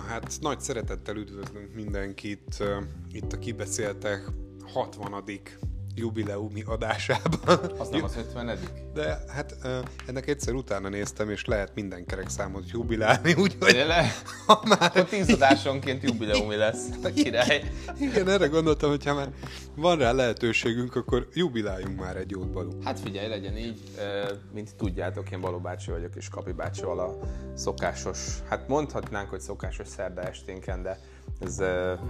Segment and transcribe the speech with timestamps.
[0.00, 2.62] Hát nagy szeretettel üdvözlünk mindenkit
[3.12, 4.30] itt a Kibeszéltek
[4.72, 5.12] 60
[5.94, 7.58] jubileumi adásában.
[7.78, 8.58] Az nem az 50
[8.94, 9.56] De hát
[10.06, 13.76] ennek egyszer utána néztem, és lehet minden kerek számot jubilálni, úgyhogy...
[14.46, 14.82] Ha már...
[14.82, 17.70] Akkor tíz adásonként jubileumi lesz a király.
[17.98, 19.32] Igen, erre gondoltam, hogy ha már
[19.76, 22.70] van rá lehetőségünk, akkor jubiláljunk már egy jót, Balú.
[22.84, 23.80] Hát figyelj, legyen így,
[24.52, 27.18] mint tudjátok, én Baló bácsi vagyok, és Kapi bácsival a
[27.54, 28.18] szokásos,
[28.48, 30.98] hát mondhatnánk, hogy szokásos szerda esténken, de
[31.40, 31.62] ez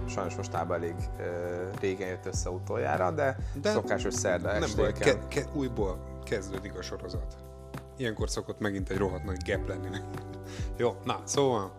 [0.07, 0.95] sajnos mostában elég
[1.79, 6.81] régen jött össze utoljára, de, de szokásos szerda Nem baj, ke- ke- újból kezdődik a
[6.81, 7.35] sorozat.
[7.97, 9.97] Ilyenkor szokott megint egy rohadt nagy gap lenni.
[10.77, 11.71] Jó, na, szóval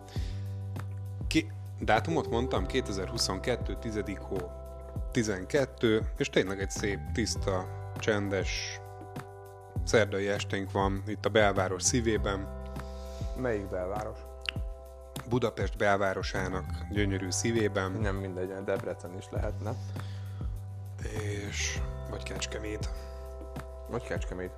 [1.27, 4.01] ki, dátumot mondtam, 2022, 10.
[4.19, 4.37] hó,
[5.11, 7.65] 12, és tényleg egy szép, tiszta,
[7.99, 8.79] csendes
[9.83, 12.47] szerdai esténk van itt a belváros szívében.
[13.41, 14.17] Melyik belváros?
[15.29, 17.91] Budapest belvárosának gyönyörű szívében.
[17.91, 19.73] Nem mindegy, Debrecen is lehetne.
[21.47, 21.79] És...
[22.09, 22.89] vagy Kecskemét.
[23.89, 24.51] Vagy Kecskemét.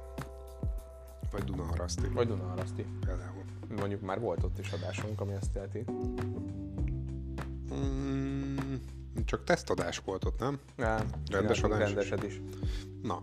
[1.31, 2.07] Vagy Dunaharaszti.
[2.07, 2.85] Vagy Dunaharaszti.
[3.05, 3.43] Például.
[3.77, 5.85] Mondjuk már volt ott is adásunk, ami ezt jelenti.
[7.73, 8.75] Mm,
[9.25, 10.59] csak tesztadás volt ott, nem?
[10.75, 11.09] Nem.
[11.31, 12.41] Rendes adás rendeset is.
[13.01, 13.19] Na.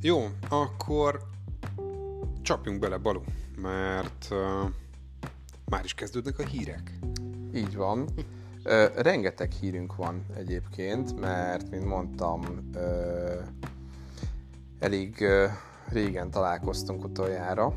[0.00, 1.20] Jó, akkor
[2.42, 3.20] csapjunk bele, Balu,
[3.56, 4.70] mert uh,
[5.74, 6.98] már is kezdődnek a hírek.
[7.54, 8.08] Így van.
[8.62, 13.40] Ö, rengeteg hírünk van egyébként, mert, mint mondtam, ö,
[14.78, 15.46] elég ö,
[15.88, 17.74] régen találkoztunk utoljára,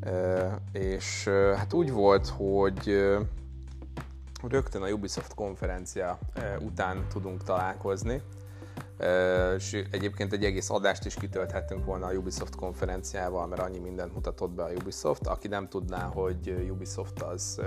[0.00, 3.20] ö, és ö, hát úgy volt, hogy ö,
[4.42, 8.22] rögtön a Ubisoft konferencia ö, után tudunk találkozni,
[9.56, 14.50] és egyébként egy egész adást is kitölthettünk volna a Ubisoft konferenciával, mert annyi mindent mutatott
[14.50, 15.26] be a Ubisoft.
[15.26, 17.60] Aki nem tudná, hogy Ubisoft az,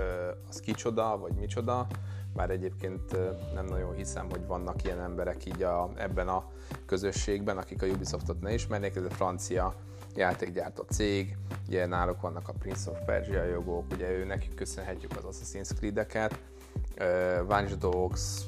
[0.48, 1.86] az kicsoda, vagy micsoda,
[2.34, 3.16] bár egyébként
[3.54, 6.50] nem nagyon hiszem, hogy vannak ilyen emberek így a, ebben a
[6.86, 9.74] közösségben, akik a Ubisoftot ne ismernék, ez a francia
[10.14, 11.36] játékgyártó cég,
[11.68, 16.38] ugye náluk vannak a Prince of Persia jogok, ugye ő nekik köszönhetjük az Assassin's Creed-eket,
[17.48, 18.40] Watch Dogs,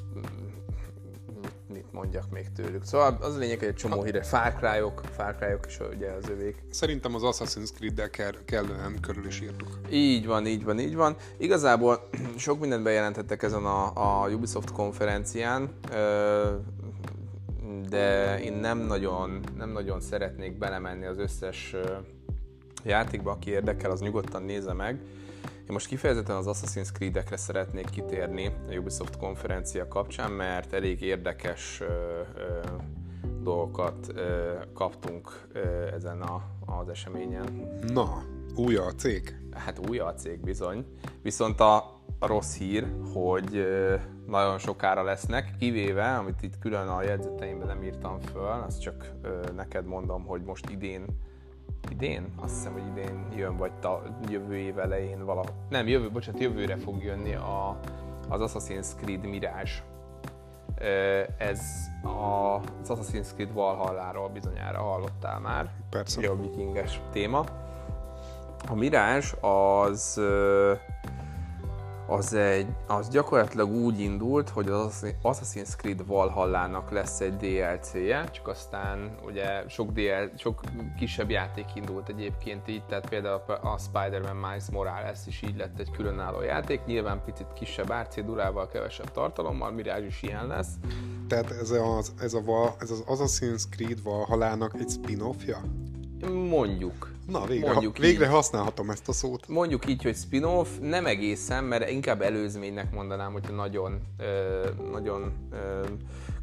[1.95, 2.83] mondjak még tőlük.
[2.83, 6.29] Szóval az a lényeg, hogy egy csomó híre, Far Cry-ok, Far Cry-ok is ugye az
[6.29, 6.63] övék.
[6.71, 9.79] Szerintem az Assassin's Creed-del kell, kellően körül is írtuk.
[9.89, 11.15] Így van, így van, így van.
[11.37, 13.91] Igazából sok mindent bejelentettek ezen a,
[14.23, 15.69] a Ubisoft konferencián,
[17.89, 21.75] de én nem nagyon, nem nagyon szeretnék belemenni az összes
[22.83, 24.99] játékba, aki érdekel, az nyugodtan nézze meg.
[25.65, 31.81] Én most kifejezetten az Assassin's Creed-ekre szeretnék kitérni a Ubisoft konferencia kapcsán, mert elég érdekes
[31.81, 31.85] ö,
[32.37, 32.59] ö,
[33.41, 37.77] dolgokat ö, kaptunk ö, ezen a, az eseményen.
[37.93, 38.23] Na,
[38.55, 39.37] új a cég?
[39.51, 40.85] Hát új a cég bizony.
[41.21, 41.75] Viszont a,
[42.19, 43.95] a rossz hír, hogy ö,
[44.27, 49.39] nagyon sokára lesznek, kivéve, amit itt külön a jegyzeteimben nem írtam föl, azt csak ö,
[49.55, 51.05] neked mondom, hogy most idén
[51.89, 55.43] idén, azt hiszem, hogy idén jön, vagy ta, jövő év elején vala.
[55.69, 57.79] Nem, jövő, bocsánat, jövőre fog jönni a,
[58.29, 59.71] az Assassin's Creed Mirage.
[61.37, 61.61] Ez
[62.03, 65.69] a, az Assassin's Creed Valhalláról bizonyára hallottál már.
[65.89, 66.29] Persze.
[66.29, 67.43] A vikinges téma.
[68.69, 70.21] A Mirage az
[72.07, 78.47] az, egy, az gyakorlatilag úgy indult, hogy az Assassin's Creed Valhallának lesz egy DLC-je, csak
[78.47, 80.61] aztán ugye sok, DL, sok
[80.97, 85.91] kisebb játék indult egyébként így, tehát például a Spider-Man Miles Morales is így lett egy
[85.91, 90.73] különálló játék, nyilván picit kisebb árcédurával, kevesebb tartalommal, Mirage is ilyen lesz.
[91.27, 95.57] Tehát ez az, ez, a, ez az Assassin's Creed Valhallának egy spin-offja?
[96.49, 97.13] Mondjuk.
[97.27, 99.47] Na, végre, Mondjuk ha, végre így, használhatom ezt a szót.
[99.47, 105.85] Mondjuk így, hogy spin-off, nem egészen, mert inkább előzménynek mondanám, hogyha nagyon, ö, nagyon ö,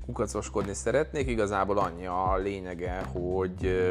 [0.06, 1.28] kukacoskodni szeretnék.
[1.28, 3.90] Igazából annyi a lényege, hogy ö,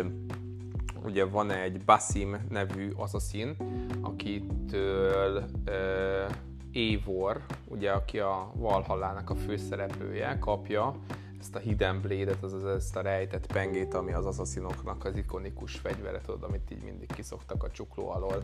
[1.05, 3.55] ugye van egy Basim nevű assassin,
[4.01, 6.23] akitől ö,
[6.71, 10.95] Évor, ugye, aki a Valhallának a főszereplője, kapja
[11.41, 16.21] ezt a Hidden Blade-et, azaz ezt a rejtett pengét, ami az asszaszinoknak az ikonikus fegyvere,
[16.21, 18.41] tudod, amit így mindig kiszoktak a csukló alól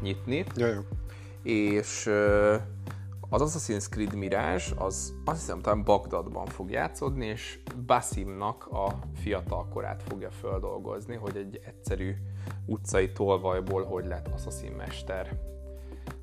[0.00, 0.44] nyitni.
[0.56, 0.76] Jaj.
[1.42, 2.06] És
[3.28, 9.68] az Assassin's Creed Mirage, az azt hiszem talán Bagdadban fog játszódni, és Basimnak a fiatal
[9.68, 12.14] korát fogja földolgozni, hogy egy egyszerű
[12.66, 15.38] utcai tolvajból hogy lett Assassin mester.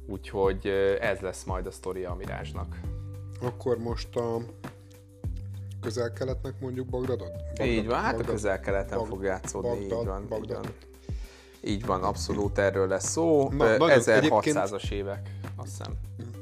[0.08, 0.68] Úgyhogy
[1.00, 2.80] ez lesz majd a sztoria a Mirage-nak.
[3.42, 4.38] Akkor most a
[5.86, 7.32] közel-keletnek mondjuk Bagdadot?
[7.32, 10.26] Bagdad, így van, hát Bagdad, a közel-keleten Bag, fog játszódni, Bagdad, így van.
[10.30, 10.50] Bagdad.
[10.50, 10.94] Így van.
[11.68, 13.50] Így van, abszolút erről lesz szó.
[13.50, 15.94] Na, 1600-as évek, azt hiszem.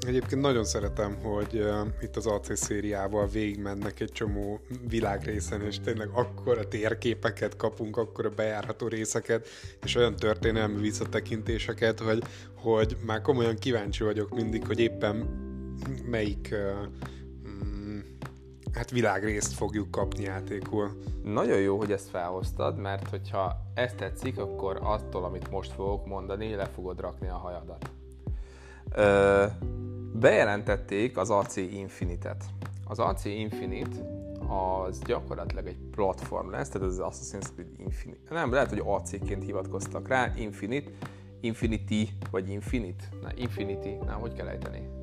[0.08, 6.10] Egyébként nagyon szeretem, hogy uh, itt az AC szériával végigmennek egy csomó világrészen, és tényleg
[6.14, 9.48] akkora térképeket kapunk, akkora bejárható részeket,
[9.84, 12.24] és olyan történelmi visszatekintéseket, hogy,
[12.56, 15.16] hogy már komolyan kíváncsi vagyok mindig, hogy éppen
[16.06, 16.60] melyik uh,
[18.74, 21.02] hát világrészt fogjuk kapni játékul.
[21.24, 26.56] Nagyon jó, hogy ezt felhoztad, mert hogyha ezt tetszik, akkor attól, amit most fogok mondani,
[26.56, 27.90] le fogod rakni a hajadat.
[28.92, 29.46] Ö,
[30.14, 32.44] bejelentették az AC Infinite-et.
[32.86, 33.96] Az AC Infinite
[34.48, 38.34] az gyakorlatilag egy platform lesz, tehát az Assassin's Creed Infinite.
[38.34, 40.92] Nem, lehet, hogy AC-ként hivatkoztak rá, Infinite,
[41.42, 43.04] Infinity, vagy Infinite?
[43.22, 45.03] Na, Infinity, na, hogy kell ejteni?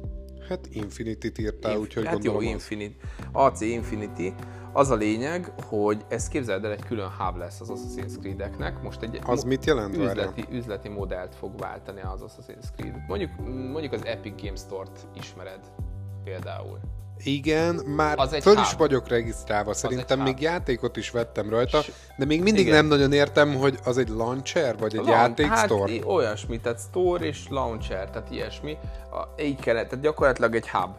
[0.51, 2.97] Hát Infinity-t írtál, Inf- úgyhogy hát gondolom jó, Infinity.
[3.33, 4.33] AC Infinity.
[4.73, 8.83] Az a lényeg, hogy ez képzeld el, egy külön hub lesz az Assassin's Creed-eknek.
[8.83, 9.97] Most egy az mit jelent?
[9.97, 12.95] Üzleti, üzleti modellt fog váltani az Assassin's Creed.
[13.09, 15.73] Mondjuk, mondjuk az Epic Games Store-t ismered
[16.25, 16.79] például.
[17.25, 21.81] Igen, már az föl is vagyok regisztrálva, szerintem még játékot is vettem rajta,
[22.17, 22.75] de még mindig Igen.
[22.75, 25.93] nem nagyon értem, hogy az egy launcher, vagy egy játék hát store?
[26.05, 28.77] olyasmi, tehát store és launcher, tehát ilyesmi.
[29.39, 30.95] Így kellett, tehát gyakorlatilag egy hub.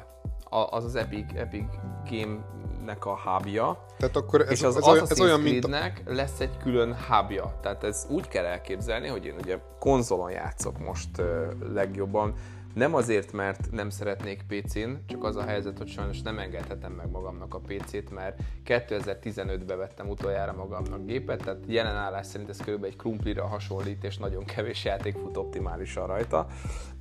[0.69, 1.65] Az az Epic, Epic
[2.09, 3.85] Game-nek a hubja.
[3.97, 5.89] Tehát akkor ez, és az ez, olyan, ez olyan, mint a...
[6.05, 7.59] lesz egy külön hubja.
[7.61, 11.25] Tehát ez úgy kell elképzelni, hogy én ugye konzolon játszok most uh,
[11.73, 12.33] legjobban,
[12.73, 17.09] nem azért, mert nem szeretnék PC-n, csak az a helyzet, hogy sajnos nem engedhetem meg
[17.09, 22.83] magamnak a PC-t, mert 2015-ben vettem utoljára magamnak gépet, tehát jelen állás szerint ez kb.
[22.83, 26.47] egy krumplira hasonlít, és nagyon kevés játék fut optimálisan rajta.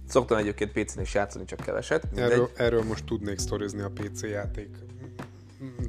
[0.07, 2.07] Szoktam egyébként PC-n is játszani, csak keveset.
[2.17, 4.69] Erről, erről most tudnék sztorizni a PC játék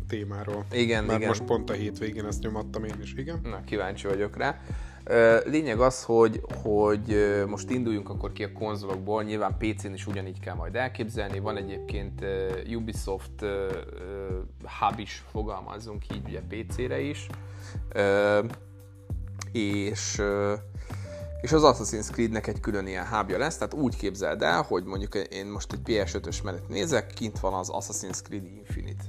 [0.07, 0.65] témáról.
[0.71, 1.27] Igen, Mert igen.
[1.27, 3.39] most pont a hétvégén ezt nyomattam én is, igen.
[3.43, 4.61] Na, kíváncsi vagyok rá.
[5.45, 10.55] Lényeg az, hogy, hogy most induljunk akkor ki a konzolokból, nyilván PC-n is ugyanígy kell
[10.55, 12.25] majd elképzelni, van egyébként
[12.75, 13.45] Ubisoft
[14.79, 17.27] hub is, fogalmazzunk így ugye PC-re is,
[19.51, 20.21] és
[21.41, 25.15] és az Assassin's Creed-nek egy külön ilyen hubja lesz, tehát úgy képzeld el, hogy mondjuk
[25.15, 29.03] én most egy PS5-ös mellett nézek, kint van az Assassin's Creed Infinite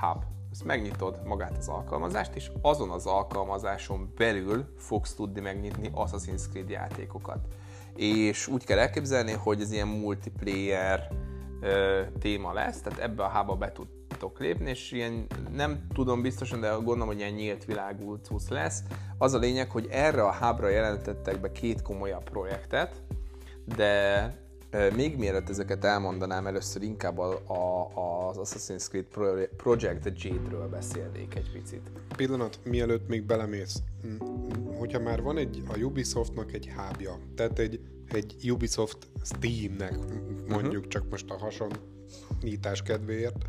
[0.00, 6.42] hub ezt megnyitod magát az alkalmazást, és azon az alkalmazáson belül fogsz tudni megnyitni Assassin's
[6.50, 7.38] Creed játékokat.
[7.96, 11.08] És úgy kell elképzelni, hogy ez ilyen multiplayer
[11.60, 16.60] ö, téma lesz, tehát ebbe a hába be tudtok lépni, és ilyen nem tudom biztosan,
[16.60, 18.82] de gondolom, hogy ilyen nyílt világú cucc lesz.
[19.18, 23.02] Az a lényeg, hogy erre a hábra jelentettek be két komolyabb projektet,
[23.64, 24.34] de
[24.96, 27.88] még mielőtt ezeket elmondanám, először inkább a, a,
[28.28, 31.90] az Assassin's Creed Project Jade-ről beszélnék egy picit.
[32.16, 33.82] Pillanat, mielőtt még belemész.
[34.78, 39.98] Hogyha már van egy, a Ubisoftnak egy hábja, tehát egy, egy Ubisoft Steamnek,
[40.48, 40.86] mondjuk uh-huh.
[40.86, 43.44] csak most a hasonlítás kedvéért,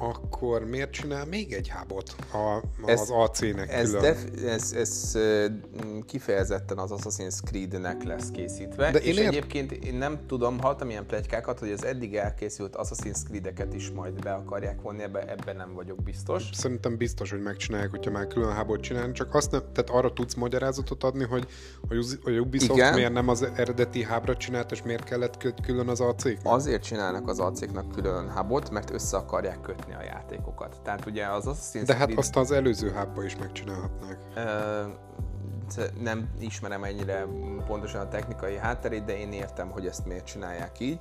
[0.00, 4.02] akkor miért csinál még egy hubot a, ez, az AC-nek ez, külön?
[4.02, 5.18] Def, ez, ez
[6.06, 9.26] kifejezetten az Assassin's Creed-nek lesz készítve, De és én ért...
[9.26, 14.12] egyébként én nem tudom, hallottam ilyen plegykákat, hogy az eddig elkészült Assassin's Creed-eket is majd
[14.22, 16.48] be akarják vonni, ebben ebbe nem vagyok biztos.
[16.52, 20.34] Szerintem biztos, hogy megcsinálják, hogyha már külön hubot csinálni, csak azt nem, tehát arra tudsz
[20.34, 21.46] magyarázatot adni, hogy
[21.88, 22.94] a Ubisoft Igen.
[22.94, 27.38] miért nem az eredeti hubra csinált, és miért kellett külön az ac Azért csinálnak az
[27.38, 27.60] ac
[27.94, 30.80] külön hubot, mert össze akarják kötni a játékokat.
[30.82, 32.18] Tehát ugye az Assassin's De hát Creed...
[32.18, 34.18] azt az előző hubba is megcsinálhatnák.
[34.34, 34.82] Ö,
[36.00, 37.26] nem ismerem ennyire
[37.66, 41.00] pontosan a technikai hátterét, de én értem, hogy ezt miért csinálják így.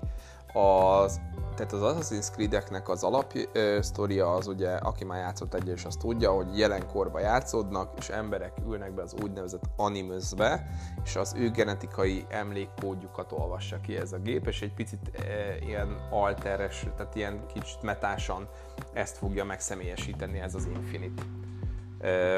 [0.53, 1.19] Az,
[1.55, 6.31] tehát az Assassin's Creed-eknek az alapsztoria az ugye, aki már játszott egyet, és azt tudja,
[6.31, 10.69] hogy jelenkorban játszódnak, és emberek ülnek be az úgynevezett animusbe,
[11.03, 15.21] és az ő genetikai emlékkódjukat olvassa ki ez a gép, és egy picit e,
[15.65, 18.47] ilyen alteres, tehát ilyen kicsit metásan
[18.93, 21.21] ezt fogja megszemélyesíteni ez az Infinity.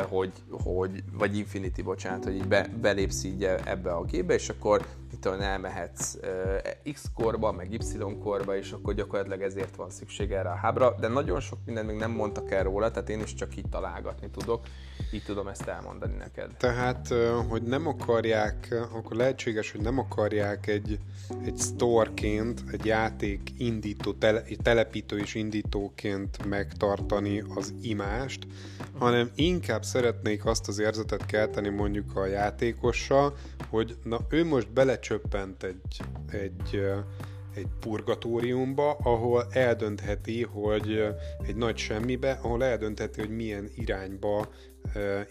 [0.10, 0.32] Hogy,
[0.64, 5.26] hogy, vagy Infinity, bocsánat, hogy így be, belépsz így ebbe a gépbe, és akkor itt
[5.26, 6.18] elmehetsz
[6.94, 7.80] X korba, meg Y
[8.24, 11.98] korba, és akkor gyakorlatilag ezért van szükség erre a hábra, de nagyon sok mindent még
[11.98, 14.66] nem mondtak el róla, tehát én is csak itt találgatni tudok,
[15.12, 16.52] így tudom ezt elmondani neked.
[16.58, 17.14] Tehát,
[17.50, 21.00] hogy nem akarják, akkor lehetséges, hogy nem akarják egy,
[21.44, 28.48] egy storeként, egy játék indító, tele, telepítő és indítóként megtartani az imást,
[28.98, 33.36] hanem inkább szeretnék azt az érzetet kelteni mondjuk a játékossal,
[33.70, 34.70] hogy na ő most
[35.02, 36.84] belecsöppent egy, egy,
[37.56, 41.04] egy purgatóriumba, ahol eldöntheti, hogy
[41.48, 44.48] egy nagy semmibe, ahol eldöntheti, hogy milyen irányba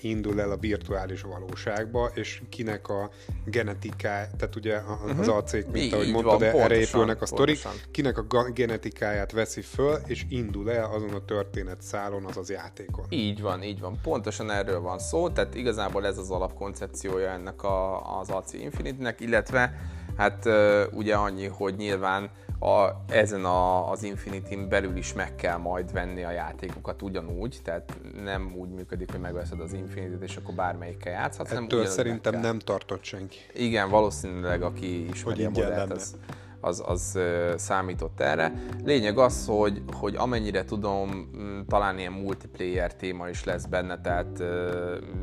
[0.00, 3.10] indul el a virtuális valóságba, és kinek a
[3.44, 5.16] genetikája, tehát ugye az uh-huh.
[5.16, 5.30] Mhm.
[5.30, 7.58] acék, mint így, ahogy mondtad, van, erre épülnek a sztorik,
[7.90, 13.04] kinek a genetikáját veszi föl, és indul el azon a történet szálon, az az játékon.
[13.08, 13.98] Így van, így van.
[14.02, 19.74] Pontosan erről van szó, tehát igazából ez az alapkoncepciója ennek a, az AC Infinity-nek, illetve
[20.16, 20.48] hát
[20.92, 22.30] ugye annyi, hogy nyilván
[22.60, 27.98] a, ezen a, az Infinity-n belül is meg kell majd venni a játékokat ugyanúgy, tehát
[28.22, 31.50] nem úgy működik, hogy megveszed az Infinity-t, és akkor bármelyikkel játszhatsz.
[31.50, 33.38] Ettől szerintem nem tartott senki.
[33.54, 36.16] Igen, valószínűleg aki ismeri hogy a modellt, az,
[36.60, 37.18] az, az
[37.56, 38.52] számított erre.
[38.84, 41.30] Lényeg az, hogy, hogy amennyire tudom,
[41.68, 44.42] talán ilyen multiplayer téma is lesz benne, tehát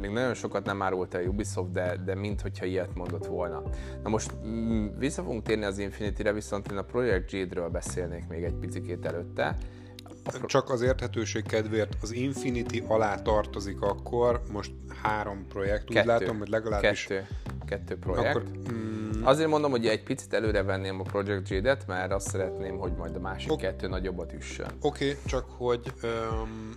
[0.01, 3.61] még nagyon sokat nem árult el Ubisoft, de, de minthogyha ilyet mondott volna.
[4.03, 4.31] Na most
[4.97, 9.57] vissza fogunk térni az Infinity-re, viszont én a Project Jade-ről beszélnék még egy picit előtte.
[10.45, 14.71] Csak az érthetőség kedvéért az Infinity alá tartozik akkor, most
[15.03, 17.03] három projekt, kettő, úgy látom, hogy legalábbis...
[17.03, 17.27] Kettő,
[17.65, 18.35] kettő projekt.
[18.35, 22.77] Akkor, mm, Azért mondom, hogy egy picit előre venném a Project Jade-et, mert azt szeretném,
[22.77, 23.65] hogy majd a másik okay.
[23.65, 24.67] kettő nagyobbat üssön.
[24.81, 26.75] Oké, okay, csak hogy um,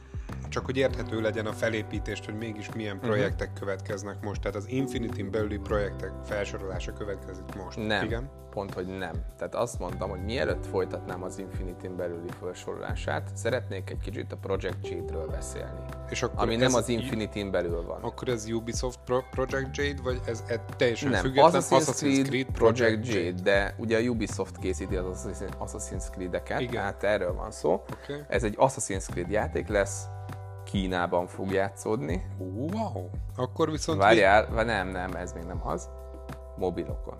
[0.50, 3.04] csak hogy érthető legyen a felépítést, hogy mégis milyen mhm.
[3.04, 3.58] projektek uh-huh.
[3.58, 4.40] következnek most.
[4.40, 7.86] Tehát az Infinity-n belüli projektek felsorolása következik most.
[7.86, 8.30] Nem, Igen?
[8.50, 9.14] pont, hogy nem.
[9.36, 14.88] Tehát azt mondtam, hogy mielőtt folytatnám az Infinity-n belüli felsorolását, szeretnék egy kicsit a Project
[14.88, 15.80] Jade-ről beszélni.
[16.08, 18.02] És akkor ami nem az Infinity-n belül van.
[18.02, 22.26] Akkor ez Ubisoft Pro- Project Jade, vagy ez, ez teljesen nem, független Assassin's, Assassin's Creed,
[22.26, 25.28] Creed Project, Project Jade, Jade, de ugye a Ubisoft készíti az
[25.58, 26.72] Assassin's Creed-eket, Igen.
[26.72, 27.72] tehát erről van szó.
[27.72, 28.20] Okay.
[28.28, 30.04] Ez egy Assassin's Creed játék lesz,
[30.70, 32.26] Kínában fog játszódni.
[32.38, 33.08] Wow!
[33.36, 33.98] Akkor viszont...
[33.98, 35.88] Várjál, vi- nem, nem, ez még nem az.
[36.56, 37.16] Mobilokon.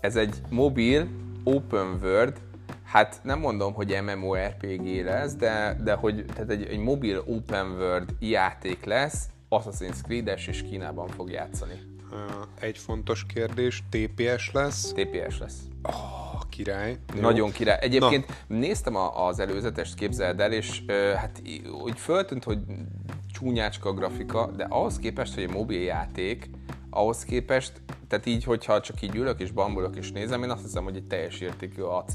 [0.00, 1.08] Ez egy mobil,
[1.44, 2.40] open world,
[2.84, 8.14] hát nem mondom, hogy MMORPG lesz, de, de hogy tehát egy, egy mobil open world
[8.18, 11.89] játék lesz, Assassin's Creed-es és Kínában fog játszani.
[12.60, 14.92] Egy fontos kérdés, TPS lesz?
[14.92, 15.58] TPS lesz.
[15.82, 16.98] Oh, király.
[17.14, 17.20] Jó.
[17.20, 17.78] Nagyon király.
[17.80, 18.56] Egyébként Na.
[18.56, 21.42] néztem a, az előzetest, képzeld el, és uh, hát
[21.82, 22.58] úgy föltűnt, hogy
[23.32, 26.50] csúnyácska a grafika, de ahhoz képest, hogy egy mobil játék,
[26.90, 27.72] ahhoz képest,
[28.08, 31.06] tehát így, hogyha csak így ülök és bambulok és nézem, én azt hiszem, hogy egy
[31.06, 32.12] teljes értékű AC,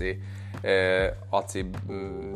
[1.30, 1.54] AC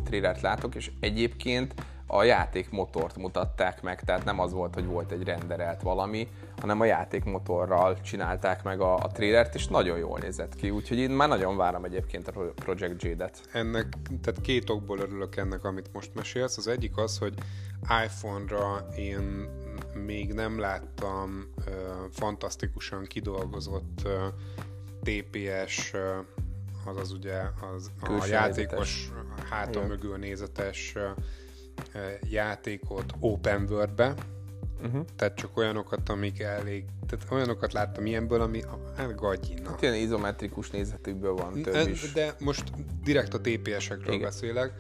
[0.03, 1.73] trélert látok, és egyébként
[2.11, 6.27] a játékmotort mutatták meg, tehát nem az volt, hogy volt egy renderelt valami,
[6.61, 11.09] hanem a játékmotorral csinálták meg a, a trailert, és nagyon jól nézett ki, úgyhogy én
[11.09, 13.41] már nagyon várom egyébként a Project Jade-et.
[13.51, 13.87] Ennek,
[14.21, 16.57] tehát két okból örülök ennek, amit most mesélsz.
[16.57, 17.33] Az egyik az, hogy
[18.05, 19.49] iPhone-ra én
[20.05, 21.73] még nem láttam uh,
[22.11, 24.11] fantasztikusan kidolgozott uh,
[25.03, 25.99] TPS uh,
[26.85, 27.41] azaz ugye
[27.75, 29.11] az, a játékos
[29.49, 30.95] hátam mögül nézetes
[32.29, 34.13] játékot open world-be,
[34.83, 35.05] uh-huh.
[35.15, 38.63] tehát csak olyanokat, amik elég, tehát olyanokat láttam ilyenből, ami
[38.97, 39.69] hát gagyina.
[39.69, 42.11] Hát ilyen izometrikus nézetükből van több is.
[42.11, 42.63] De most
[43.03, 44.21] direkt a TPS-ekről Igen.
[44.21, 44.73] beszélek.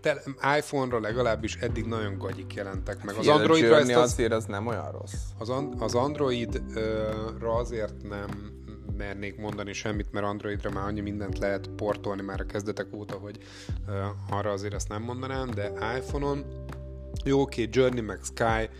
[0.00, 0.22] Te,
[0.56, 3.16] iPhone-ra legalábbis eddig nagyon gagyik jelentek meg.
[3.16, 5.14] Az Androidra ezt az, azért az nem olyan rossz.
[5.38, 8.59] Az, az Androidra azért nem
[9.00, 13.38] mernék mondani semmit, mert Androidra már annyi mindent lehet portolni már a kezdetek óta, hogy
[13.88, 16.44] uh, arra azért ezt nem mondanám, de iPhone-on
[17.24, 18.70] jó, oké, okay, Journey meg Sky,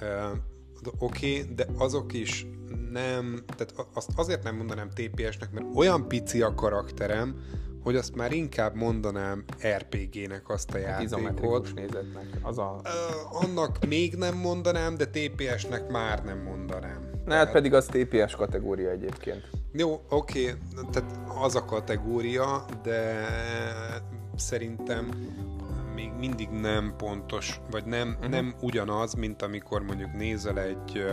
[0.00, 0.36] uh,
[0.98, 2.46] oké, okay, de azok is
[2.90, 7.36] nem, tehát azt azért nem mondanám TPS-nek, mert olyan pici a karakterem,
[7.82, 9.44] hogy azt már inkább mondanám
[9.76, 11.74] RPG-nek azt a hát játékot.
[11.74, 12.26] nézetnek.
[12.42, 12.80] Az a...
[12.84, 17.09] Uh, annak még nem mondanám, de TPS-nek már nem mondanám.
[17.30, 19.50] Na hát pedig az TPS kategória egyébként.
[19.72, 20.60] Jó, oké, okay,
[20.92, 21.10] tehát
[21.42, 23.26] az a kategória, de
[24.36, 25.08] szerintem
[26.00, 28.30] még mindig nem pontos, vagy nem, uh-huh.
[28.30, 31.04] nem ugyanaz, mint amikor mondjuk nézel egy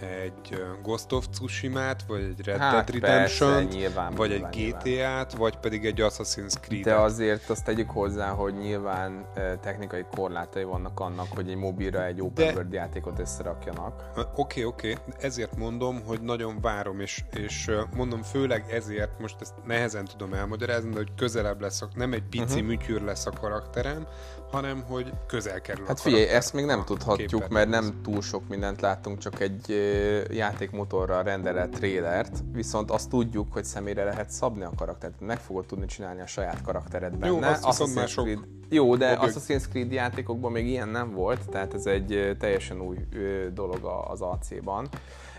[0.00, 3.68] egy Ghost of Tsushima-t, vagy egy Red hát Dead redemption
[4.16, 6.84] vagy egy GTA-t, vagy pedig egy Assassin's Creed-et.
[6.84, 9.26] De azért azt tegyük hozzá, hogy nyilván
[9.60, 12.52] technikai korlátai vannak annak, hogy egy mobilra egy open De...
[12.52, 14.04] world játékot összerakjanak.
[14.16, 15.14] Oké, okay, oké, okay.
[15.18, 20.90] ezért mondom, hogy nagyon várom, és, és mondom főleg ezért, most ezt nehezen tudom elmagyarázni,
[20.90, 22.62] de hogy közelebb lesz, nem egy pici uh-huh.
[22.66, 24.06] műtyűr lesz a karakterem,
[24.54, 28.80] hanem hogy közel kerül Hát figyelj, ezt még nem tudhatjuk, mert nem túl sok mindent
[28.80, 29.68] láttunk, csak egy
[30.30, 35.86] játékmotorral rendelett trélert, viszont azt tudjuk, hogy személyre lehet szabni a karaktert, meg fogod tudni
[35.86, 37.26] csinálni a saját karaktered benne.
[37.26, 38.38] Jó, azt Assassin's már sok Creed...
[38.68, 39.36] Jó, de objekt...
[39.36, 42.96] Assassin's Creed játékokban még ilyen nem volt, tehát ez egy teljesen új
[43.52, 44.88] dolog az AC-ban.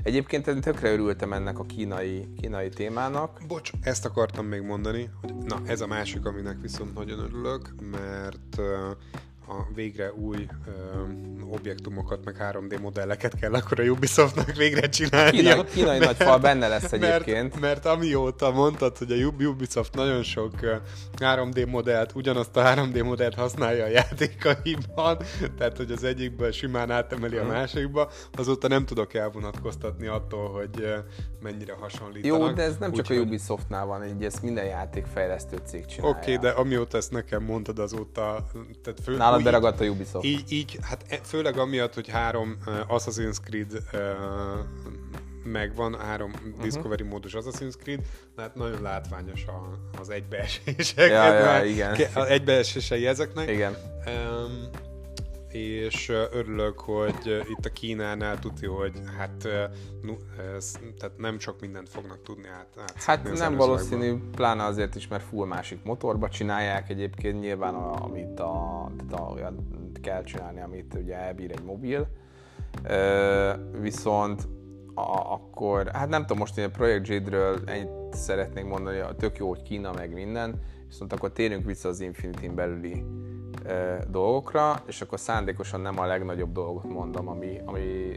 [0.04, 3.42] Egyébként én tökre örültem ennek a kínai, kínai témának.
[3.48, 8.62] Bocs, ezt akartam még mondani, hogy na ez a másik, aminek viszont nagyon örülök, mert
[9.48, 10.72] a végre új ö,
[11.50, 15.38] objektumokat, meg 3D modelleket kell akkor a Ubisoftnak végre csinálni.
[15.38, 17.60] Kínai, kínai nagy fal benne lesz egyébként.
[17.60, 20.52] Mert, mert amióta mondtad, hogy a Ubisoft nagyon sok
[21.18, 25.18] 3D modellt, ugyanazt a 3D modellt használja a játékaiban,
[25.58, 27.52] tehát hogy az egyikből simán átemeli a mhm.
[27.52, 30.94] másikba, azóta nem tudok elvonatkoztatni attól, hogy
[31.42, 32.48] mennyire hasonlítanak.
[32.48, 36.18] Jó, de ez nem csak Úgy, a Ubisoftnál van, így ezt minden játékfejlesztő cég csinálja.
[36.18, 38.46] Oké, okay, de amióta ezt nekem mondtad azóta...
[38.84, 40.26] Tehát fő, Nálad beragadt a Ubisoft.
[40.26, 44.00] Így, így, hát e, főleg amiatt, hogy három uh, Assassin's Creed uh,
[45.44, 46.62] megvan, három uh-huh.
[46.62, 48.00] Discovery módus Assassin's Creed,
[48.38, 51.10] hát nagyon látványos a, az egybeesések.
[51.10, 51.96] Ja, ja, igen.
[52.14, 53.50] Az egybeesései ezeknek.
[53.50, 53.76] Igen.
[54.08, 54.70] Um,
[55.56, 59.48] és örülök, hogy itt a Kínánál tudja, hogy hát
[60.98, 62.68] tehát nem csak mindent fognak tudni át.
[62.78, 68.04] át hát nem valószínű, pláne azért is, mert full másik motorba csinálják egyébként nyilván, a,
[68.04, 69.68] amit a, tehát a, olyan
[70.02, 72.08] kell csinálni, amit ugye elbír egy mobil.
[72.84, 74.48] Ö, viszont
[74.94, 79.50] a, akkor, hát nem tudom, most én a Project Jade-ről ennyit szeretnék mondani, tök jó,
[79.50, 83.04] hogy Kína meg minden, viszont akkor térjünk vissza az Infinity-n belüli
[84.10, 88.14] dolgokra, és akkor szándékosan nem a legnagyobb dolgot mondom, ami, ami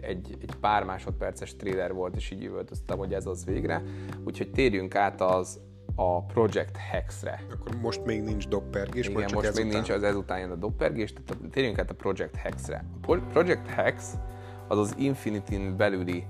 [0.00, 3.82] egy, egy pár másodperces trailer volt, és így üvöltöztem, hogy ez az végre.
[4.24, 5.60] Úgyhogy térjünk át az
[5.94, 7.44] a Project Hex-re.
[7.52, 9.66] Akkor most még nincs doppergés, Igen, csak most ezután.
[9.66, 12.84] még nincs, az ezután jön a doppergés, tehát térjünk át a Project Hex-re.
[13.06, 14.14] A Project Hex
[14.68, 16.26] az az Infinity-n belüli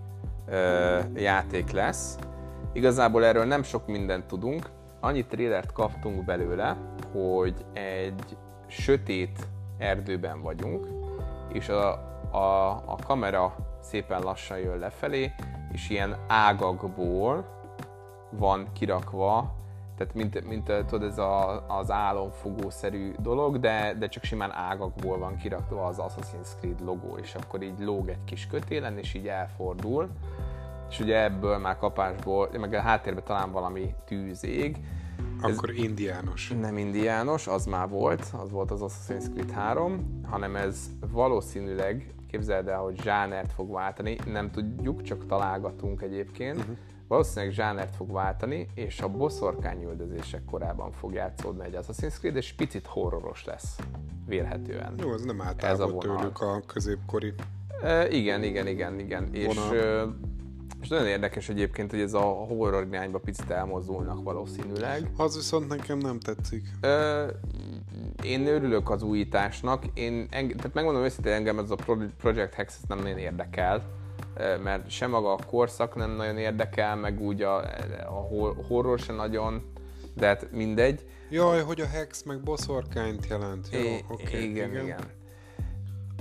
[0.49, 2.18] ö, játék lesz.
[2.72, 4.70] Igazából erről nem sok mindent tudunk,
[5.00, 6.76] annyi trélert kaptunk belőle,
[7.12, 10.87] hogy egy sötét erdőben vagyunk,
[11.52, 11.88] és a,
[12.30, 15.33] a, a kamera szépen lassan jön lefelé,
[15.73, 17.45] és ilyen ágakból
[18.30, 19.59] van kirakva,
[19.97, 25.37] tehát mint, mint tudod, ez a, az álomfogószerű dolog, de, de csak simán ágakból van
[25.37, 30.09] kirakva az Assassin's Creed logó, és akkor így lóg egy kis kötélen, és így elfordul,
[30.90, 34.76] és ugye ebből már kapásból, meg a háttérben talán valami tűz ég.
[35.43, 36.52] Akkor ez indiános.
[36.60, 42.69] Nem indiános, az már volt, az volt az Assassin's Creed 3, hanem ez valószínűleg, képzeld
[42.69, 46.76] el, hogy zsánert fog váltani, nem tudjuk, csak találgatunk egyébként, uh-huh
[47.10, 52.86] valószínűleg zsánert fog váltani, és a boszorkányüldözések korában fog játszódni egy Assassin's Creed, és picit
[52.86, 53.78] horroros lesz,
[54.26, 54.95] vélhetően.
[54.99, 57.34] Jó, ez nem általában tőlük a középkori
[57.82, 59.28] e, Igen, igen, igen, igen.
[59.34, 59.56] És, és
[60.91, 65.11] nagyon érdekes egyébként, hogy ez a horror irányba picit elmozdulnak valószínűleg.
[65.17, 66.63] Az viszont nekem nem tetszik.
[66.81, 67.26] E,
[68.25, 69.85] én örülök az újításnak.
[69.95, 71.76] Én, enge, tehát megmondom őszintén, engem ez a
[72.17, 73.99] Project Hex nem nagyon érdekel
[74.63, 77.57] mert sem maga a korszak nem nagyon érdekel, meg úgy a,
[78.07, 78.26] a
[78.69, 79.73] horror se nagyon,
[80.15, 81.07] de hát mindegy.
[81.31, 83.69] Jaj, hogy a hex meg boszorkányt jelent.
[83.73, 85.20] Jó, é, okay, igen, igen, igen.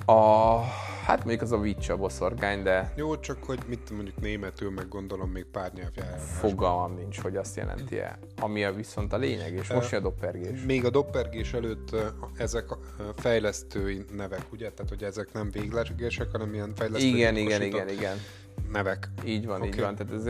[0.06, 0.60] A,
[1.06, 2.94] hát mondjuk az a Witch a boszorkány, de...
[2.96, 6.22] Jó, csak hogy mit mondjuk németül, meg gondolom még pár nyelvjárás.
[6.22, 8.20] Fogalmam nincs, hogy azt jelenti -e.
[8.42, 10.62] Ami a viszont a lényeg, és most uh, a doppergés.
[10.66, 11.96] Még a doppergés előtt
[12.38, 12.66] ezek
[13.16, 14.72] fejlesztői nevek, ugye?
[14.72, 18.18] Tehát, hogy ezek nem véglegesek, hanem ilyen fejlesztői Igen, igen, igen, igen.
[18.72, 19.10] Nevek.
[19.26, 19.68] Így van, okay.
[19.68, 19.96] így van.
[19.96, 20.30] Tehát ez,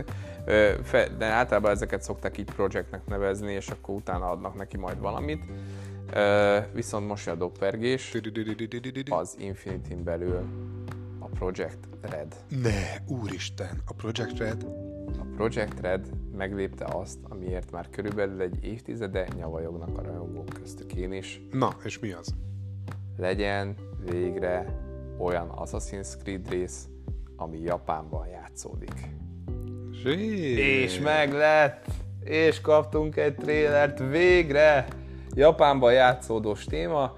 [1.18, 5.44] de általában ezeket szokták így projektnek nevezni, és akkor utána adnak neki majd valamit.
[6.74, 8.18] Viszont most a doppergés
[9.10, 10.46] az Infinity-n belül
[11.20, 12.36] a Project Red.
[12.62, 14.66] Ne, úristen, a Project Red?
[15.20, 21.14] A Project Red meglépte azt, amiért már körülbelül egy évtizede nyavajognak a rajongók köztük én
[21.14, 21.42] is.
[21.52, 22.36] Na, és mi az?
[23.18, 23.76] Legyen
[24.12, 24.80] végre
[25.18, 26.88] olyan Assassin's Creed rész,
[27.36, 28.94] ami Japánban játszódik.
[29.92, 30.58] Zsír.
[30.58, 31.86] És meg lett!
[32.24, 34.88] És kaptunk egy trélert végre!
[35.40, 37.18] Japánban játszódós téma,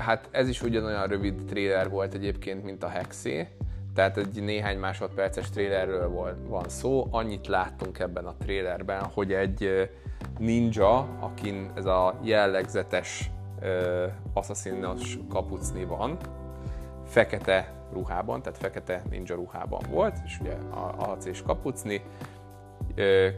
[0.00, 3.48] hát ez is ugyanolyan rövid trailer volt egyébként, mint a Hexé,
[3.94, 9.90] tehát egy néhány másodperces trailerről van szó, annyit láttunk ebben a trailerben, hogy egy
[10.38, 13.30] ninja, akin ez a jellegzetes
[14.32, 16.16] asszasszinos kapucni van,
[17.06, 22.02] fekete ruhában, tehát fekete ninja ruhában volt, és ugye a, a és kapucni,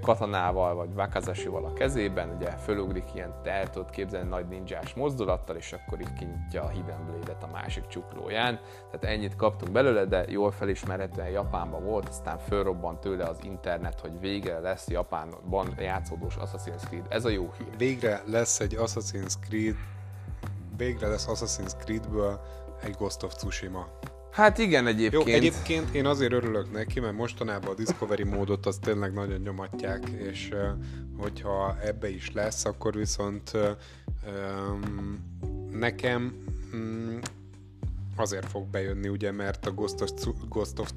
[0.03, 5.73] katanával vagy wakazashival a kezében, ugye fölugrik ilyen, el tudod képzelni nagy ninjás mozdulattal, és
[5.73, 8.61] akkor így kinyitja a Hidden Blade-et a másik csuklóján.
[8.91, 14.21] Tehát ennyit kaptunk belőle, de jól felismerhetően Japánban volt, aztán fölrobbant tőle az internet, hogy
[14.21, 17.07] végre lesz Japánban játszódós Assassin's Creed.
[17.09, 17.77] Ez a jó hír.
[17.77, 19.77] Végre lesz egy Assassin's Creed,
[20.77, 22.41] végre lesz Assassin's Creedből
[22.83, 23.87] egy Ghost of Tsushima.
[24.35, 25.29] Hát igen, egyébként.
[25.29, 30.09] Jó, egyébként én azért örülök neki, mert mostanában a Discovery módot az tényleg nagyon nyomatják,
[30.09, 30.51] és
[31.19, 35.19] hogyha ebbe is lesz, akkor viszont um,
[35.71, 36.45] nekem
[36.77, 37.17] mm,
[38.17, 40.11] azért fog bejönni, ugye, mert a Ghost of,
[40.49, 40.93] Ghost of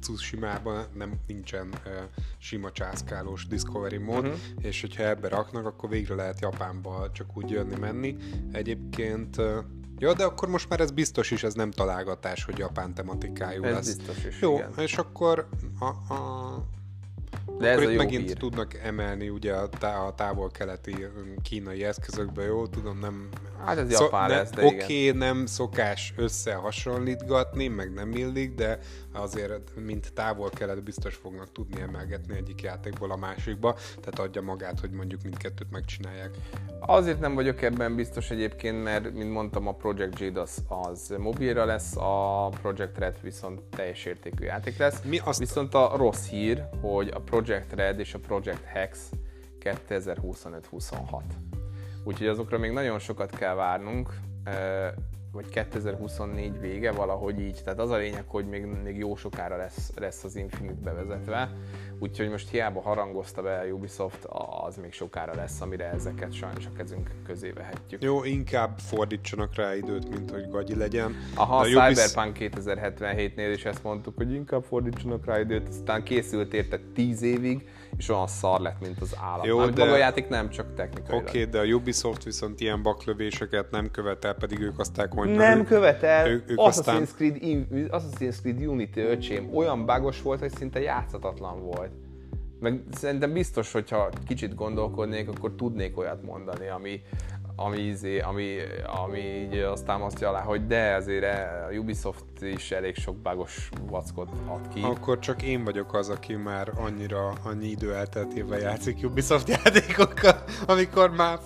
[0.00, 1.92] Tsushima-ban nem nincsen uh,
[2.38, 4.40] sima császkálós Discovery mód, uh-huh.
[4.60, 8.16] és hogyha ebbe raknak, akkor végre lehet Japánba csak úgy jönni-menni.
[8.52, 9.64] Egyébként uh,
[9.98, 13.74] jó, de akkor most már ez biztos is, ez nem találgatás, hogy japán tematikájú Ez
[13.74, 13.94] lesz.
[13.96, 14.72] biztos is, Jó, igen.
[14.76, 15.48] és akkor
[15.80, 16.66] a, a,
[17.58, 18.36] De ez akkor itt megint hír.
[18.36, 23.28] tudnak emelni ugye a, tá- a távol-keleti mm, kínai eszközökbe, jó, tudom, nem...
[23.66, 24.84] Hát ez japán ne- lesz, de igen.
[24.84, 28.78] Oké, nem szokás összehasonlítgatni, meg nem illik, de
[29.12, 34.90] azért, mint távol-kelet biztos fognak tudni emelgetni egyik játékból a másikba, tehát adja magát, hogy
[34.90, 36.30] mondjuk mindkettőt megcsinálják.
[36.80, 41.64] Azért nem vagyok ebben biztos egyébként, mert, mint mondtam, a Project Jade az, az mobilra
[41.64, 45.00] lesz, a Project Red viszont teljes értékű játék lesz.
[45.04, 49.10] Mi azt- Viszont a rossz hír, hogy a Project Red és a Project Hex
[49.60, 51.22] 2025-26.
[52.04, 54.14] Úgyhogy azokra még nagyon sokat kell várnunk,
[55.34, 57.60] vagy 2024 vége, valahogy így.
[57.64, 61.50] Tehát az a lényeg, hogy még, még jó sokára lesz, lesz az Infinite bevezetve.
[61.98, 64.24] Úgyhogy most hiába harangozta be a Ubisoft,
[64.66, 68.02] az még sokára lesz, amire ezeket sajnos a kezünk közé vehetjük.
[68.02, 71.14] Jó, inkább fordítsanak rá időt, mint hogy gagyi legyen.
[71.34, 75.68] Aha, a De a Ubis- Cyberpunk 2077-nél is ezt mondtuk, hogy inkább fordítsanak rá időt,
[75.68, 79.46] aztán készült érte 10 évig, és olyan szar lett, mint az állat.
[79.46, 81.16] Jó, Jó, de- maga a játék nem csak technikai.
[81.18, 85.64] Oké, okay, de a Ubisoft viszont ilyen baklövéseket nem követel, pedig ők aztán hogy Nem
[85.64, 86.28] követel.
[86.28, 90.80] ők- ők Assassin's, aztán- Creed, In- Assassin's Creed Unity öcsém olyan bugos volt, hogy szinte
[90.80, 91.90] játszhatatlan volt.
[92.60, 97.02] Meg szerintem biztos, hogyha kicsit gondolkodnék, akkor tudnék olyat mondani, ami,
[97.56, 98.56] ami, izé, ami,
[99.02, 104.28] ami így azt támasztja alá, hogy de azért a Ubisoft is elég sok bugos vackot
[104.48, 104.80] ad ki.
[104.82, 111.10] Akkor csak én vagyok az, aki már annyira, annyi idő elteltével játszik Ubisoft játékokkal, amikor
[111.10, 111.38] már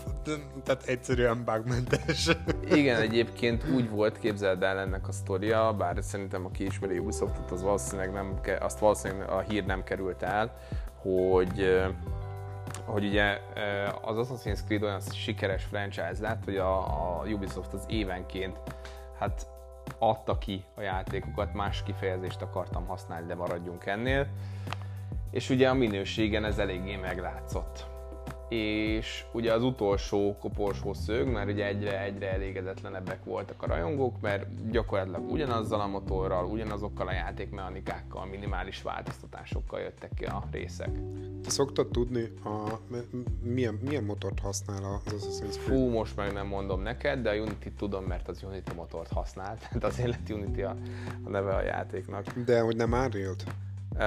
[0.65, 2.29] tehát egyszerűen bugmentes.
[2.71, 7.63] Igen, egyébként úgy volt, képzeld el ennek a sztoria, bár szerintem aki ismeri Ubisoftot, az
[7.63, 10.57] valószínűleg nem, azt valószínűleg a hír nem került el,
[11.03, 11.83] hogy
[12.89, 13.41] hogy ugye
[14.01, 16.79] az Assassin's Creed olyan sikeres franchise lett, hogy a,
[17.21, 18.59] a Ubisoft az évenként
[19.19, 19.47] hát
[19.99, 24.27] adta ki a játékokat, más kifejezést akartam használni, de maradjunk ennél.
[25.31, 27.87] És ugye a minőségen ez eléggé meglátszott
[28.49, 34.71] és ugye az utolsó koporsó szög, mert ugye egyre, egyre elégedetlenebbek voltak a rajongók, mert
[34.71, 40.91] gyakorlatilag ugyanazzal a motorral, ugyanazokkal a játékmechanikákkal, minimális változtatásokkal jöttek ki a részek.
[41.43, 42.79] Te szoktad tudni, a,
[43.43, 45.79] milyen, milyen motort használ az Assassin's Creed?
[45.79, 49.59] Fú, most meg nem mondom neked, de a Unity tudom, mert az Unity motort használ,
[49.59, 50.77] tehát azért lett Unity a,
[51.25, 52.27] a neve a játéknak.
[52.45, 53.45] De hogy nem Unreal-t?
[53.99, 54.05] Uh,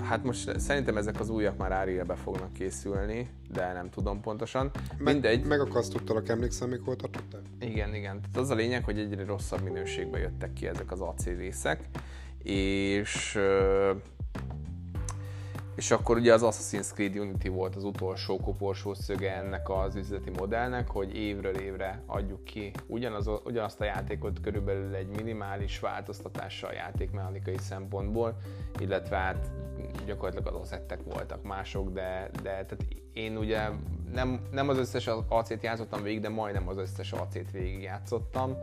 [0.00, 4.70] hát most szerintem ezek az újak már Arielbe fognak készülni, de nem tudom pontosan.
[4.98, 5.44] Meg, Mindegy.
[5.44, 7.42] Megakasztottalak, emlékszem, mikor tartottál?
[7.60, 8.20] Igen, igen.
[8.20, 11.80] Tehát az a lényeg, hogy egyre rosszabb minőségben jöttek ki ezek az AC részek,
[12.42, 13.92] és ö,
[15.76, 20.30] és akkor ugye az Assassin's Creed Unity volt az utolsó koporsó szöge ennek az üzleti
[20.30, 27.58] modellnek, hogy évről évre adjuk ki ugyanaz, ugyanazt a játékot körülbelül egy minimális változtatással játékmechanikai
[27.58, 28.36] szempontból,
[28.78, 29.50] illetve hát
[30.06, 33.68] gyakorlatilag az assettek voltak mások, de, de tehát én ugye
[34.12, 38.56] nem, nem az összes AC-t játszottam végig, de majdnem az összes AC-t végig játszottam,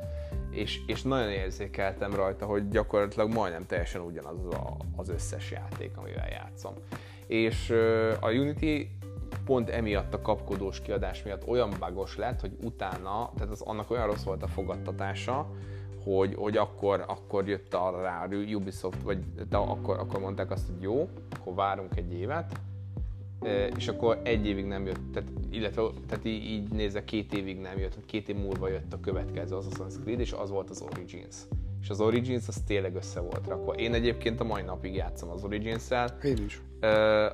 [0.51, 6.29] és, és nagyon érzékeltem rajta, hogy gyakorlatilag majdnem teljesen ugyanaz a, az összes játék, amivel
[6.29, 6.73] játszom.
[7.27, 7.69] És
[8.19, 8.87] a Unity
[9.45, 14.05] pont emiatt a kapkodós kiadás miatt olyan bagos lett, hogy utána, tehát az, annak olyan
[14.05, 15.47] rossz volt a fogadtatása,
[16.03, 20.67] hogy, hogy akkor, akkor jött arra rá a Ubisoft, vagy de akkor, akkor mondták azt,
[20.67, 22.59] hogy jó, akkor várunk egy évet,
[23.75, 27.77] és akkor egy évig nem jött, tehát, illetve tehát így, így nézve két évig nem
[27.79, 31.35] jött, két év múlva jött a következő az Assassin's Creed, és az volt az Origins.
[31.81, 33.73] És az Origins az tényleg össze volt rakva.
[33.73, 36.61] Én egyébként a mai napig játszom az Origins-szel, Én is.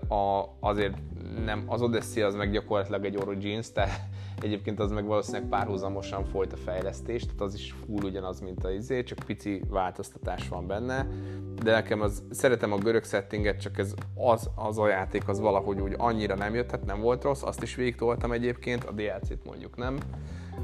[0.07, 0.93] A, azért
[1.45, 3.99] nem, az Odyssey az meg gyakorlatilag egy Origins, tehát
[4.41, 8.71] egyébként az meg valószínűleg párhuzamosan folyt a fejlesztés, tehát az is full ugyanaz, mint a
[8.71, 11.07] izé, csak pici változtatás van benne,
[11.63, 15.81] de nekem az, szeretem a görög settinget, csak ez az, az a játék az valahogy
[15.81, 19.77] úgy annyira nem jött, hát nem volt rossz, azt is végigtoltam egyébként, a DLC-t mondjuk
[19.77, 19.97] nem,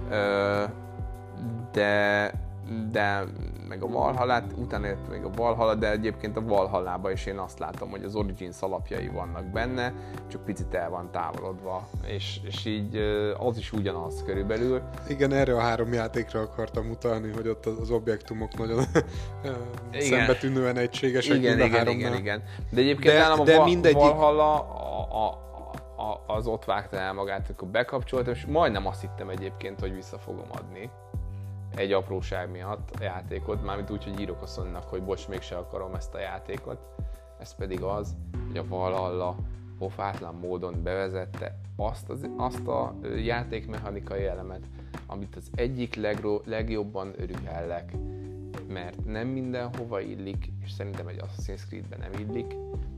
[0.09, 0.63] Ö,
[1.71, 2.31] de
[2.91, 3.23] de
[3.67, 7.59] meg a Valhalla, utána jött még a Valhalla, de egyébként a Valhallába is én azt
[7.59, 9.93] látom, hogy az Origins alapjai vannak benne,
[10.27, 12.95] csak picit el van távolodva, és, és így
[13.37, 14.81] az is ugyanaz körülbelül.
[15.07, 18.83] Igen, erre a három játékra akartam utalni, hogy ott az objektumok nagyon
[19.99, 21.99] szembetűnően egységesek igen, mind a igen, háromnál.
[22.07, 22.43] igen, igen.
[22.69, 25.43] De egyébként De- nálam a de Val- mindegyik- Valhalla a, a,
[26.03, 30.17] a, az ott vágta el magát, akkor bekapcsoltam, és majdnem azt hittem egyébként, hogy vissza
[30.17, 30.89] fogom adni.
[31.75, 35.95] Egy apróság miatt a játékot, mármint úgy, hogy írok a Sonynak, hogy bocs, mégse akarom
[35.95, 36.79] ezt a játékot.
[37.39, 38.15] Ez pedig az,
[38.47, 39.35] hogy a Valhalla
[39.77, 44.61] pofátlan módon bevezette azt, az, azt a játékmechanikai elemet,
[45.05, 47.91] amit az egyik legro, legjobban örühellek,
[48.67, 52.55] mert nem mindenhova illik, és szerintem egy Assassin's Creed-ben nem illik,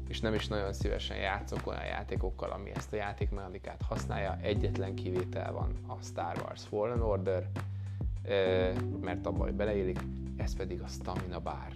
[0.08, 4.38] és nem is nagyon szívesen játszok olyan játékokkal, ami ezt a játékmechanikát használja.
[4.42, 7.48] Egyetlen kivétel van a Star Wars Fallen Order,
[9.02, 10.00] mert abban beleélik,
[10.38, 11.68] ez pedig a stamina bar.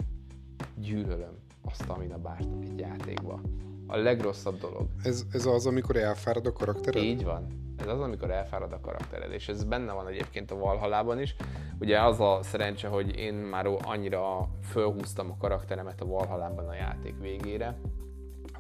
[0.75, 3.41] Gyűlölöm a stamina bárt egy játékba.
[3.87, 4.87] A legrosszabb dolog.
[5.03, 7.03] Ez, ez az, amikor elfárad a karaktered?
[7.03, 7.47] Így van.
[7.77, 11.35] Ez az, amikor elfárad a karaktered, és ez benne van egyébként a Valhalában is.
[11.79, 17.15] Ugye az a szerencse, hogy én már annyira fölhúztam a karakteremet a Valhalában a játék
[17.19, 17.77] végére,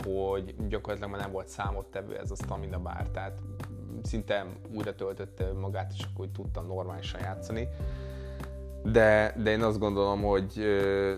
[0.03, 3.39] hogy gyakorlatilag már nem volt számottevő ez a stamina bár, tehát
[4.05, 7.67] szinte újra töltötte magát, és akkor tudtam normálisan játszani.
[8.83, 10.65] De, de én azt gondolom, hogy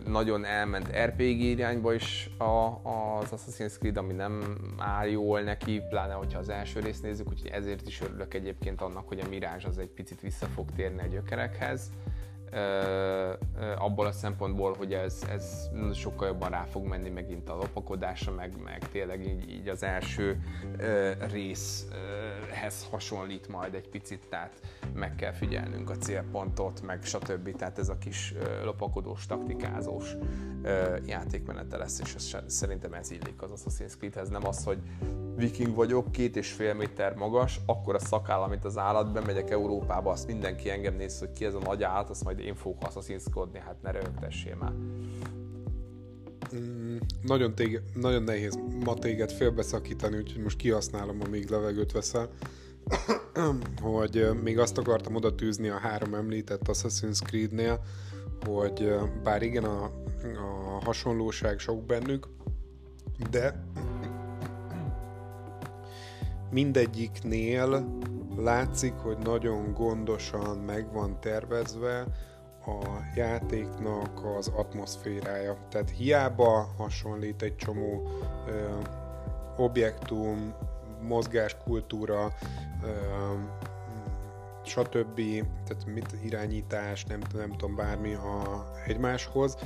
[0.06, 6.14] nagyon elment RPG irányba is a, az Assassin's Creed, ami nem áll jól neki, pláne
[6.14, 9.78] hogyha az első részt nézzük, úgyhogy ezért is örülök egyébként annak, hogy a Mirage az
[9.78, 11.92] egy picit vissza fog térni a gyökerekhez
[13.78, 18.54] abból a szempontból, hogy ez, ez sokkal jobban rá fog menni megint a lopakodásra, meg,
[18.64, 20.44] meg tényleg így, így az első
[21.32, 24.62] részhez hasonlít majd egy picit, tehát
[24.94, 27.56] meg kell figyelnünk a célpontot, meg stb.
[27.56, 30.16] Tehát ez a kis lopakodós, taktikázós
[31.06, 34.30] játékmenete lesz, és ez, szerintem ez illik az Assassin's Creedhez.
[34.30, 34.80] Nem az, hogy
[35.36, 40.12] viking vagyok, két és fél méter magas, akkor a szakáll, amit az állat, bemegyek Európába,
[40.12, 43.60] azt mindenki engem néz, hogy ki ez a nagy állat, azt majd én fogok assassinszkodni,
[43.60, 44.72] hát ne rögtessél már.
[46.56, 52.30] Mm, nagyon, tége, nagyon nehéz ma téged félbeszakítani, úgyhogy most kihasználom, amíg levegőt veszel,
[53.82, 57.84] hogy még azt akartam oda tűzni a három említett Assassin's Creed-nél,
[58.46, 59.84] hogy bár igen, a,
[60.24, 62.28] a hasonlóság sok bennük,
[63.32, 63.64] de
[66.54, 67.86] mindegyiknél
[68.38, 72.06] látszik, hogy nagyon gondosan meg van tervezve
[72.66, 72.86] a
[73.16, 75.58] játéknak az atmoszférája.
[75.70, 78.08] Tehát hiába hasonlít egy csomó
[78.48, 78.78] ö,
[79.58, 80.54] objektum,
[81.02, 82.34] mozgáskultúra,
[82.84, 82.90] ö,
[84.66, 85.16] stb.
[85.68, 89.58] Tehát mit irányítás, nem, nem tudom, bármi a egymáshoz.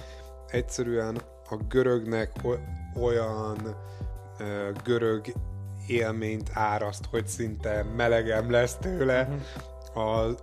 [0.48, 1.18] Egyszerűen
[1.50, 2.32] a görögnek
[3.02, 3.76] olyan
[4.40, 5.26] ö, görög
[5.88, 9.22] élményt áraszt, hogy szinte melegem lesz tőle.
[9.22, 9.42] Uh-huh.
[9.94, 10.36] A,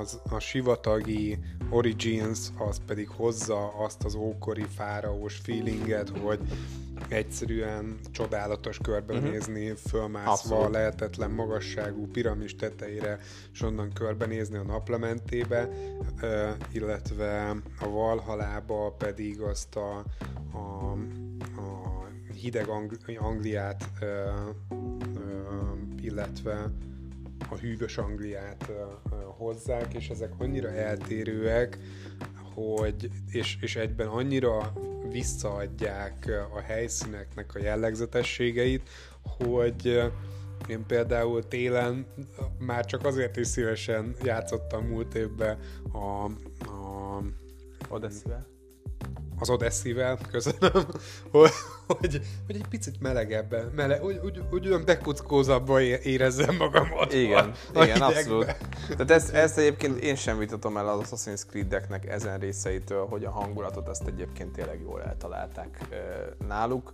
[0.00, 1.38] az, a sivatagi
[1.70, 6.40] Origins az pedig hozza azt az ókori fáraós feelinget, hogy
[7.08, 9.78] egyszerűen csodálatos körbenézni, uh-huh.
[9.90, 10.70] fölmászva Abszolút.
[10.70, 13.18] lehetetlen magasságú piramis tetejére,
[13.52, 15.68] és onnan körbenézni a naplementébe,
[16.72, 20.04] illetve a Valhalába pedig azt a,
[20.52, 20.92] a,
[21.60, 22.01] a
[22.34, 23.90] hideg Angli- Angliát,
[26.00, 26.70] illetve
[27.50, 28.72] a hűvös Angliát
[29.36, 31.78] hozzák, és ezek annyira eltérőek,
[32.54, 34.72] hogy, és, és egyben annyira
[35.08, 38.88] visszaadják a helyszíneknek a jellegzetességeit,
[39.22, 40.02] hogy
[40.68, 42.06] én például télen
[42.58, 45.58] már csak azért is szívesen játszottam múlt évben
[45.92, 46.24] a,
[46.70, 47.22] a
[47.88, 48.51] Odesszivel
[49.42, 50.72] az Odesszivel, köszönöm,
[51.30, 51.50] hogy,
[51.86, 57.12] hogy, hogy egy picit melegebben, mele, úgy, úgy, úgy olyan bekuckózabban érezzem magam ott.
[57.12, 58.56] Igen, a, igen, abszolút.
[58.88, 63.30] Tehát ezt, ezt egyébként én sem vitatom el az Assassin's Creed-eknek ezen részeitől, hogy a
[63.30, 65.86] hangulatot ezt egyébként tényleg jól eltalálták
[66.48, 66.92] náluk.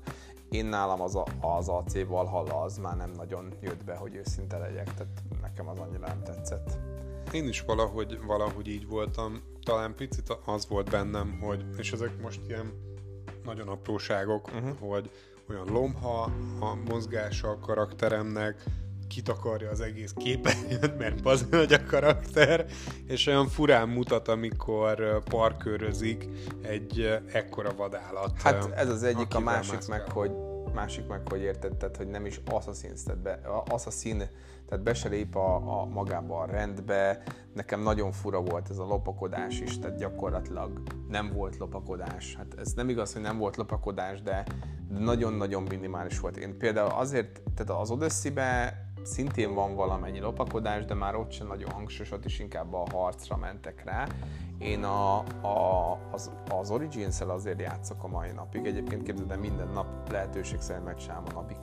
[0.50, 4.58] Én nálam az, a, az AC Valhalla az már nem nagyon jött be, hogy őszinte
[4.58, 6.78] legyek, tehát nekem az annyira nem tetszett.
[7.33, 9.43] Én is valahogy, valahogy így voltam.
[9.62, 12.73] Talán picit az volt bennem, hogy, és ezek most ilyen
[13.45, 14.79] nagyon apróságok, uh-huh.
[14.79, 15.11] hogy
[15.51, 18.62] olyan lomha a mozgása a karakteremnek,
[19.09, 22.67] kitakarja az egész képernyőt, mert az nagy a karakter,
[23.07, 26.29] és olyan furán mutat, amikor parkőrözik
[26.62, 28.43] egy ekkora vadállat.
[28.43, 30.31] Hát ez az egyik, a másik meg, hogy
[30.75, 34.23] másik meg, hogy érted, tehát, hogy nem is Assassin, tehát be, Assassin,
[34.68, 37.22] tehát be se lép a, a magába a rendbe.
[37.54, 42.35] Nekem nagyon fura volt ez a lopakodás is, tehát gyakorlatilag nem volt lopakodás.
[42.37, 44.44] Hát ez nem igaz, hogy nem volt lopakodás, de
[44.88, 46.37] nagyon-nagyon minimális volt.
[46.37, 48.33] Én például azért, tehát az odyssey
[49.02, 53.37] szintén van valamennyi lopakodás, de már ott sem nagyon hangsúlyos, ott is inkább a harcra
[53.37, 54.07] mentek rá.
[54.59, 58.66] Én a, a, az, az Origins-el azért játszok a mai napig.
[58.66, 61.57] Egyébként képzeld, de minden nap lehetőség szerint megcsinálom a napi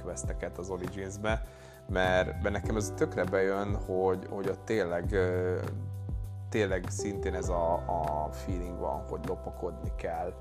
[0.57, 1.47] az Origins-be,
[1.87, 5.15] mert, mert nekem ez tökre bejön, hogy, hogy ott tényleg
[6.49, 10.33] tényleg szintén ez a, a feeling van, hogy lopakodni kell,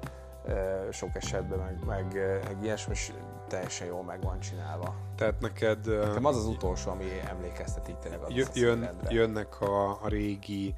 [0.90, 3.12] sok esetben, meg, meg, meg ilyesmi, és
[3.48, 4.94] teljesen jól meg van csinálva.
[5.16, 5.87] Tehát neked...
[5.87, 8.20] Nekem az az utolsó, ami emlékeztet így tényleg
[8.54, 10.74] jön, Jönnek a, a régi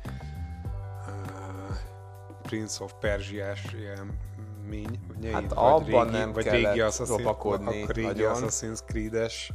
[1.06, 1.76] uh,
[2.42, 4.18] Prince of Persiás ilyen
[4.68, 5.00] mény,
[5.32, 9.52] hát vagy abban régi, nem vagy régi Assassin's, régi Assassin's Creed-es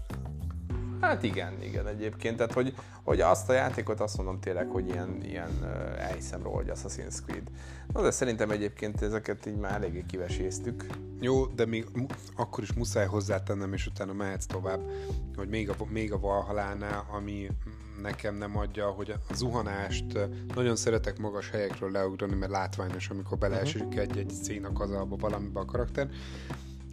[1.01, 2.37] Hát igen, igen egyébként.
[2.37, 5.65] Tehát, hogy, hogy azt a játékot azt mondom tényleg, hogy ilyen, ilyen
[5.97, 7.47] elhiszem róla, hogy Assassin's Creed.
[7.93, 10.85] Na, de szerintem egyébként ezeket így már eléggé kiveséztük.
[11.19, 11.87] Jó, de még
[12.35, 14.81] akkor is muszáj hozzátennem, és utána mehetsz tovább,
[15.35, 17.47] hogy még a, még a Valhalánál, ami
[18.01, 20.05] nekem nem adja, hogy a zuhanást
[20.55, 24.01] nagyon szeretek magas helyekről leugrani, mert látványos, amikor beleesik uh-huh.
[24.01, 26.09] egy-egy szénak az abba valamibe a karakter,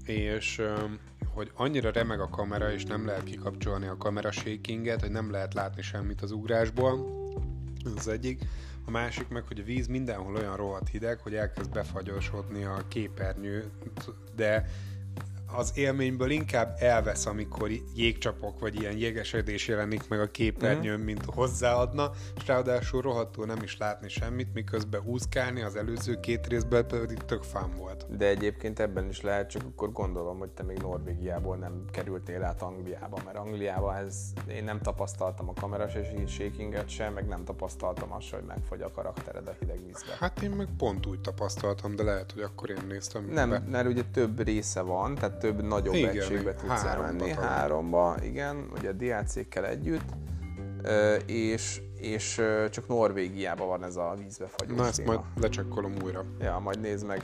[0.09, 0.62] és
[1.35, 5.55] hogy annyira remeg a kamera, és nem lehet kikapcsolni a kamera shakinget, hogy nem lehet
[5.55, 7.07] látni semmit az ugrásból.
[7.85, 8.42] Ez az egyik.
[8.85, 13.71] A másik meg, hogy a víz mindenhol olyan rohadt hideg, hogy elkezd befagyosodni a képernyő,
[14.37, 14.64] de
[15.57, 21.05] az élményből inkább elvesz, amikor jégcsapok vagy ilyen jégesedés jelenik meg a képernyőn, mm.
[21.05, 26.87] mint hozzáadna, és ráadásul rohadtul nem is látni semmit, miközben úszkálni az előző két részben
[26.87, 28.17] pedig tök fán volt.
[28.17, 32.63] De egyébként ebben is lehet, csak akkor gondolom, hogy te még Norvégiából nem kerültél át
[32.63, 38.13] Angliába, mert Angliába ez, én nem tapasztaltam a kameras és shakinget sem, meg nem tapasztaltam
[38.13, 40.17] azt, hogy megfogy a karaktered a hideg vízbe.
[40.19, 43.25] Hát én meg pont úgy tapasztaltam, de lehet, hogy akkor én néztem.
[43.25, 43.59] Nem, be.
[43.59, 48.88] mert ugye több része van, tehát több nagyobb igen, egységbe tudsz elmenni, háromba, igen, ugye
[48.88, 50.05] a DLC-kkel együtt,
[51.27, 56.24] és, és csak Norvégiában van ez a vízbefagyó Na ezt majd lecsekkolom újra.
[56.40, 57.22] Ja, majd nézd meg,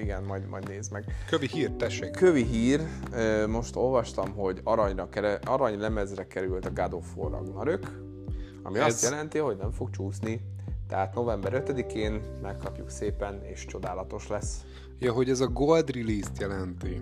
[0.00, 1.04] igen, majd, majd nézd meg.
[1.28, 2.10] Kövi hír, tessék.
[2.10, 2.80] Kövi hír,
[3.48, 5.08] most olvastam, hogy aranyra,
[5.44, 8.00] aranylemezre került a God of War Ragnarök,
[8.62, 8.86] ami ez...
[8.86, 10.40] azt jelenti, hogy nem fog csúszni.
[10.88, 14.64] Tehát november 5-én megkapjuk szépen, és csodálatos lesz.
[14.98, 17.00] Ja, hogy ez a gold release-t jelenti.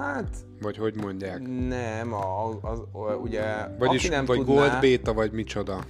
[0.00, 0.36] Hát...
[0.60, 1.48] Vagy hogy mondják?
[1.68, 3.68] Nem, a, az, az, ugye...
[3.78, 5.84] Vagyis, aki nem vagy tudná, gold beta, vagy micsoda?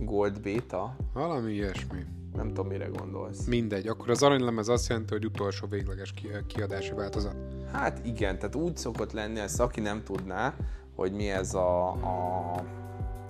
[0.00, 0.96] Gold beta?
[1.12, 2.04] Valami ilyesmi.
[2.34, 3.46] Nem tudom, mire gondolsz.
[3.46, 3.86] Mindegy.
[3.86, 6.14] Akkor az aranylemez azt jelenti, hogy utolsó végleges
[6.46, 7.34] kiadási változat.
[7.72, 10.54] Hát igen, tehát úgy szokott lenni, ezt aki nem tudná,
[10.94, 12.52] hogy mi ez a, a,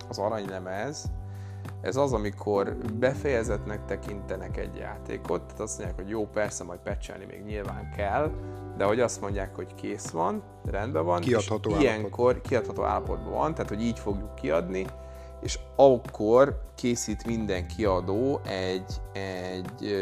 [0.09, 1.11] az aranylemez,
[1.81, 7.25] ez az, amikor befejezetnek tekintenek egy játékot, tehát azt mondják, hogy jó, persze, majd pecselni
[7.25, 8.31] még nyilván kell,
[8.77, 13.55] de hogy azt mondják, hogy kész van, rendben van, kiadható és ilyenkor kiadható állapotban van,
[13.55, 14.87] tehát hogy így fogjuk kiadni,
[15.41, 19.95] és akkor készít minden kiadó egy, egy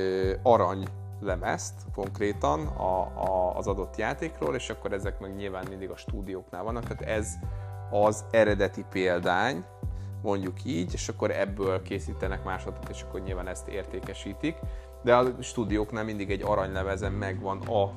[0.43, 0.85] arany
[1.21, 6.63] lemezt konkrétan a, a, az adott játékról, és akkor ezek meg nyilván mindig a stúdióknál
[6.63, 7.29] vannak, tehát ez
[7.91, 9.65] az eredeti példány,
[10.23, 14.57] mondjuk így, és akkor ebből készítenek másodat, és akkor nyilván ezt értékesítik.
[15.03, 17.93] De a stúdióknál mindig egy aranylevezen megvan a,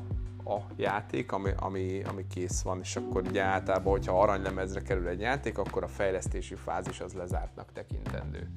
[0.47, 5.19] a játék, ami, ami, ami kész van, és akkor ugye általában, hogyha aranylemezre kerül egy
[5.19, 8.49] játék, akkor a fejlesztési fázis az lezártnak tekintendő.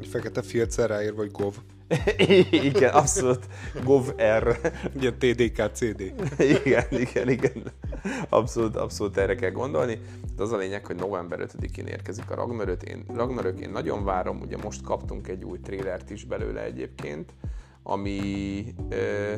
[0.00, 1.54] Egy fekete filccel ráír, vagy GOV.
[2.50, 3.46] igen, abszolút.
[3.84, 4.72] GOV-R.
[5.00, 6.00] Ilyen TDK, CD.
[6.38, 7.62] igen, igen, igen.
[8.28, 10.00] Abszolút, abszolút erre kell gondolni.
[10.36, 12.82] De az a lényeg, hogy november 5-én érkezik a Ragnarök.
[12.82, 17.32] Én, Ragnarök, én nagyon várom, ugye most kaptunk egy új trélert is belőle egyébként,
[17.82, 19.34] ami ö,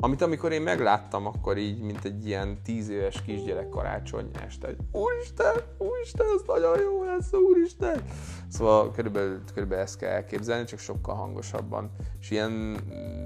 [0.00, 4.76] amit amikor én megláttam, akkor így, mint egy ilyen tíz éves kisgyerek karácsony este, hogy
[4.92, 8.02] úristen, úristen, ez nagyon jó lesz, úristen.
[8.48, 11.90] Szóval körülbelül, körülbelül ezt kell elképzelni, csak sokkal hangosabban.
[12.20, 12.76] És ilyen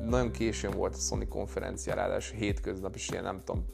[0.09, 3.65] nagyon későn volt a Sony konferencia, ráadásul hétköznap, és ilyen nem tudom,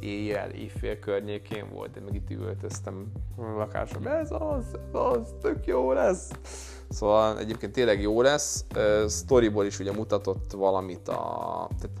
[0.00, 3.76] éjjel, éjfél környékén volt, de meg itt üvöltöztem a
[4.08, 6.30] ez az, ez az, tök jó lesz.
[6.88, 8.64] Szóval egyébként tényleg jó lesz.
[9.08, 11.68] Storyból is ugye mutatott valamit a...
[11.80, 11.96] Tehát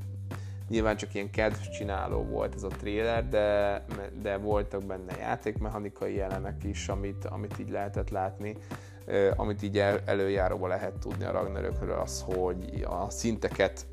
[0.68, 3.84] nyilván csak ilyen kedvcsináló volt ez a trailer, de,
[4.22, 8.56] de voltak benne játékmechanikai elemek is, amit, amit így lehetett látni.
[9.36, 13.86] Amit így el, előjáróba lehet tudni a Ragnarökről, az, hogy a szinteket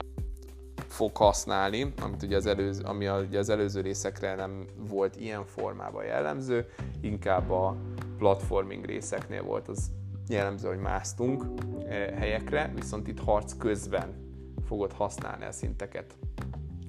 [0.88, 6.04] fog használni, amit ugye az előző, ami ugye az előző részekre nem volt ilyen formában
[6.04, 6.66] jellemző,
[7.02, 7.76] inkább a
[8.18, 9.92] platforming részeknél volt az
[10.28, 11.44] jellemző, hogy másztunk
[11.88, 14.28] eh, helyekre, viszont itt harc közben
[14.66, 16.16] fogod használni a szinteket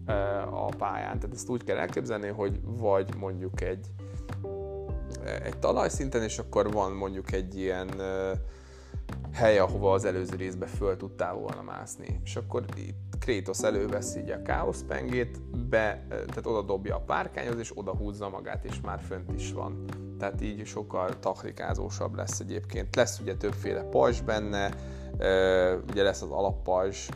[0.06, 1.18] eh, a pályán.
[1.18, 3.86] Tehát ezt úgy kell elképzelni, hogy vagy mondjuk egy,
[5.24, 7.88] eh, egy talajszinten, és akkor van mondjuk egy ilyen
[9.32, 12.20] hely, ahova az előző részbe föl tudtál volna mászni.
[12.24, 17.72] És akkor itt Kratos előveszi így a káoszpengét, be, tehát oda dobja a párkányhoz, és
[17.74, 19.84] oda húzza magát, és már fönt is van
[20.20, 22.96] tehát így sokkal taktikázósabb lesz egyébként.
[22.96, 24.74] Lesz ugye többféle pajzs benne,
[25.90, 27.08] ugye lesz az alappajzs,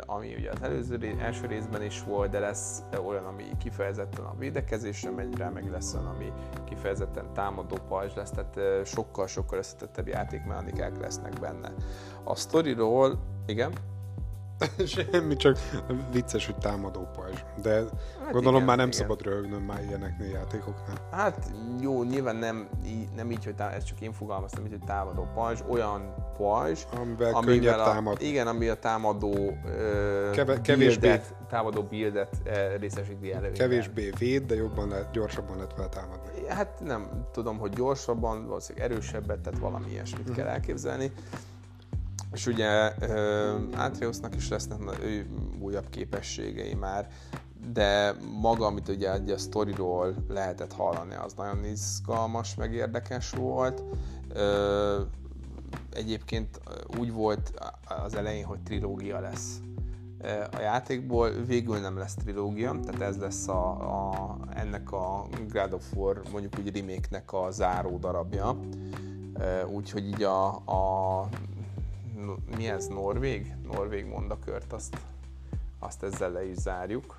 [0.00, 5.10] ami ugye az előző első részben is volt, de lesz olyan, ami kifejezetten a védekezésre
[5.10, 6.32] megy rá, meg lesz olyan, ami
[6.64, 11.72] kifejezetten támadó pajzs lesz, tehát sokkal-sokkal összetettebb játékmechanikák lesznek benne.
[12.24, 13.72] A sztoriról, igen?
[14.86, 15.58] Semmi, csak
[16.12, 17.38] vicces, hogy támadó pajzs.
[17.62, 19.00] De hát gondolom igen, már nem igen.
[19.00, 21.08] szabad röhögnöm már ilyeneknél játékoknál.
[21.10, 21.50] Hát
[21.80, 22.68] jó, nyilván nem,
[23.16, 27.34] nem így, hogy támadó, ez csak én fogalmaztam, így, hogy támadó pajzs, olyan pajzs, amivel,
[27.34, 28.22] amivel a, támad.
[28.22, 33.52] Igen, ami a támadó uh, Keve, kevésbé buildet, támadó buildet uh, részesíti előnyben.
[33.52, 36.48] Kevésbé véd, de jobban lehet, gyorsabban lehet vele támadni.
[36.48, 40.36] Hát nem tudom, hogy gyorsabban, valószínűleg erősebbet, tehát valami ilyesmit uh-huh.
[40.36, 41.12] kell elképzelni.
[42.34, 42.92] És ugye
[43.76, 44.80] Atreusnak is lesznek
[45.60, 47.08] újabb képességei már,
[47.72, 53.82] de maga, amit ugye a sztoriról lehetett hallani, az nagyon izgalmas, meg érdekes volt.
[55.92, 56.60] Egyébként
[56.98, 57.52] úgy volt
[58.04, 59.60] az elején, hogy trilógia lesz
[60.56, 65.92] a játékból, végül nem lesz trilógia, tehát ez lesz a, a, ennek a God of
[65.94, 68.58] War, mondjuk úgy remake-nek a záró darabja.
[69.66, 71.28] Úgyhogy így a, a
[72.56, 73.54] mi ez, Norvég?
[73.72, 74.96] Norvég mondakört, azt,
[75.78, 77.14] azt ezzel le is zárjuk.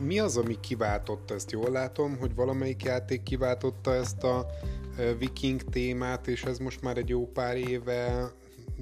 [0.00, 1.50] Mi az, ami kiváltotta ezt?
[1.50, 4.46] Jól látom, hogy valamelyik játék kiváltotta ezt a
[5.18, 8.30] viking témát, és ez most már egy jó pár éve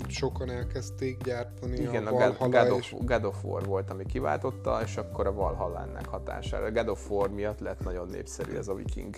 [0.09, 4.97] sokan elkezdték gyártani Igen, a, a God, of, God of War volt, ami kiváltotta, és
[4.97, 6.67] akkor a Valhalla ennek hatására.
[6.67, 9.17] A God of War miatt lett nagyon népszerű ez a viking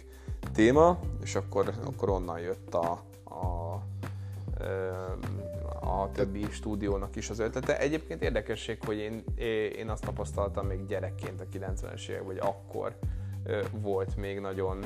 [0.52, 2.90] téma, és akkor, akkor onnan jött a,
[3.24, 3.82] a
[4.54, 5.53] a
[6.12, 7.78] többi stúdiónak is az ötlete.
[7.78, 9.24] Egyébként érdekesség, hogy én,
[9.76, 12.98] én azt tapasztaltam még gyerekként a 90-es évek, vagy akkor
[13.70, 14.84] volt még nagyon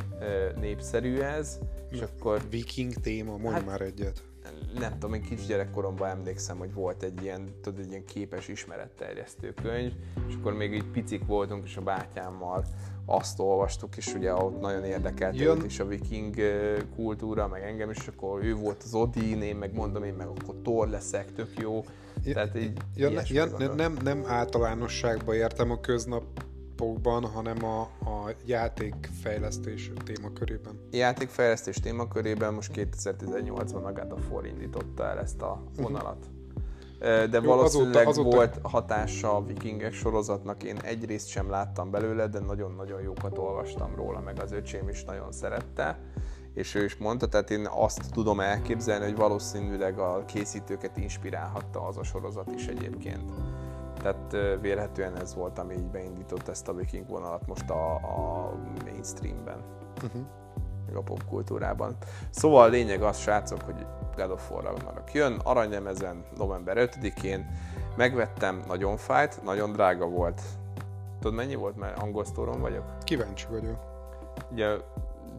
[0.61, 1.59] népszerű ez,
[1.91, 2.41] és akkor...
[2.51, 4.23] Viking téma, mondj hát, már egyet.
[4.79, 9.55] Nem tudom, én kis gyerekkoromban emlékszem, hogy volt egy ilyen, tudod, egy ilyen képes ismeretterjesztő
[9.55, 9.93] könyv,
[10.29, 12.65] és akkor még így picik voltunk, és a bátyámmal
[13.11, 16.37] azt olvastuk, és ugye ott nagyon érdekelt őt is a viking
[16.95, 20.55] kultúra, meg engem is, akkor ő volt az Odin, én meg mondom, én meg akkor
[20.63, 21.85] Thor leszek, tök jó.
[22.33, 23.47] Tehát így ja, ja,
[23.77, 30.81] nem, nem általánosságban értem a köznapokban, hanem a, a játékfejlesztés témakörében.
[30.91, 35.83] Játékfejlesztés témakörében most 2018-ban a God of War indította el ezt a mhm.
[35.83, 36.17] vonalat.
[36.17, 36.38] Uh-huh
[36.99, 38.37] de Jó, valószínűleg azóta, azóta...
[38.37, 40.63] volt hatása a vikingek sorozatnak.
[40.63, 45.33] Én egyrészt sem láttam belőle, de nagyon-nagyon jókat olvastam róla, meg az öcsém is nagyon
[45.33, 45.99] szerette
[46.59, 51.97] és ő is mondta, tehát én azt tudom elképzelni, hogy valószínűleg a készítőket inspirálhatta az
[51.97, 53.33] a sorozat is egyébként.
[53.99, 58.53] Tehát vélhetően ez volt, ami így beindított ezt a viking vonalat most a, a
[58.85, 59.65] mainstreamben,
[60.03, 60.23] uh-huh.
[60.89, 61.97] Meg a popkultúrában.
[62.31, 63.87] Szóval a lényeg az, srácok, hogy
[64.17, 67.47] God of War Ragnarok jön, aranylemezen november 5-én,
[67.97, 70.43] megvettem, nagyon fájt, nagyon drága volt.
[71.21, 72.25] Tudod mennyi volt, mert angol
[72.61, 72.85] vagyok?
[73.05, 73.79] Kíváncsi vagyok.
[74.51, 74.77] Ugye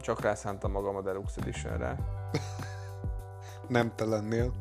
[0.00, 1.96] csak rászántam magam a Deluxe Editionre.
[3.68, 4.52] Nem te lennél.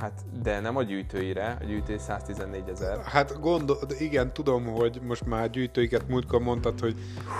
[0.00, 2.98] Hát, de nem a gyűjtőire, a gyűjtő 114 ezer.
[3.04, 6.94] Hát gondol, igen, tudom, hogy most már gyűjtőiket múltkor mondtad, hogy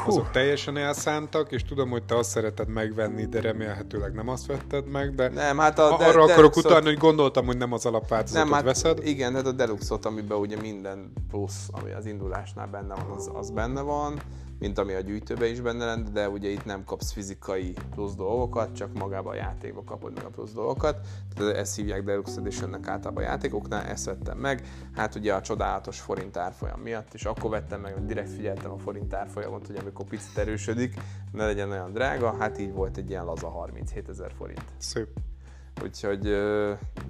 [0.05, 0.11] Hú.
[0.11, 4.87] azok teljesen elszántak, és tudom, hogy te azt szereted megvenni, de remélhetőleg nem azt vetted
[4.87, 7.87] meg, de, nem, hát a, de arra de, akarok utalni, hogy gondoltam, hogy nem az
[7.87, 9.07] alapváltozatot nem, hát, veszed.
[9.07, 13.51] Igen, hát a Deluxe-ot, amiben ugye minden plusz, ami az indulásnál benne van, az, az
[13.51, 14.21] benne van
[14.59, 18.75] mint ami a gyűjtőben is benne lenne, de ugye itt nem kapsz fizikai plusz dolgokat,
[18.75, 21.07] csak magába a játékba kapod meg a plusz dolgokat.
[21.35, 24.63] Tehát ezt hívják Deluxe Editionnek általában a játékoknál, ezt vettem meg.
[24.95, 28.79] Hát ugye a csodálatos forint árfolyam miatt, és akkor vettem meg, hogy direkt figyeltem a
[28.79, 30.95] forint árfolyamot, hogy amikor picit erősödik,
[31.33, 34.65] ne legyen olyan drága, hát így volt egy ilyen laza 37 ezer forint.
[34.77, 35.09] Szép.
[35.83, 36.21] Úgyhogy,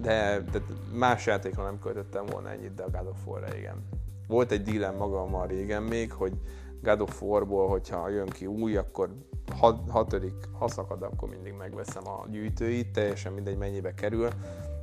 [0.01, 0.61] de, de
[0.93, 3.83] más játékra nem költöttem volna ennyit, de a God of War-ra igen.
[4.27, 6.33] Volt egy dílem magammal régen még, hogy
[6.81, 9.09] God of War-ból, hogyha jön ki új, akkor
[9.55, 14.29] hat, hatodik, ha szakad, akkor mindig megveszem a gyűjtőit, teljesen mindegy mennyibe kerül,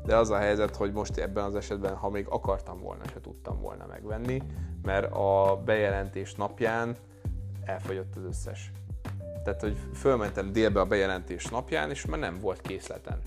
[0.04, 3.60] de az a helyzet, hogy most ebben az esetben, ha még akartam volna, se tudtam
[3.60, 4.42] volna megvenni,
[4.82, 6.96] mert a bejelentés napján
[7.64, 8.72] elfogyott az összes.
[9.44, 13.18] Tehát, hogy fölmentem délbe a bejelentés napján, és már nem volt készleten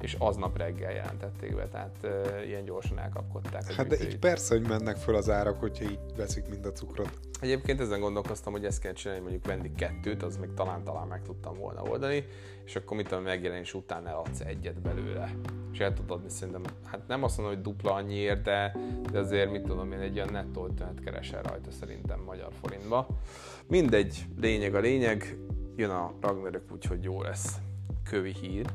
[0.00, 3.72] és aznap reggel jelentették be, tehát uh, ilyen gyorsan elkapkodták.
[3.72, 7.10] Hát de így persze, hogy mennek föl az árak, hogyha így veszik mind a cukrot.
[7.40, 11.58] Egyébként ezen gondolkoztam, hogy ezt kell csinálni, mondjuk venni kettőt, az még talán-talán meg tudtam
[11.58, 12.24] volna oldani,
[12.64, 15.34] és akkor mit tudom, megjelenés után eladsz egyet belőle.
[15.72, 18.76] És el tudod adni szerintem, hát nem azt mondom, hogy dupla annyiért, de,
[19.12, 23.06] de azért mit tudom én, egy olyan nettó 50 keresel rajta szerintem magyar forintba.
[23.66, 25.38] Mindegy, lényeg a lényeg,
[25.76, 27.56] jön a Ragnarök, úgyhogy jó lesz.
[28.10, 28.66] kövi hír.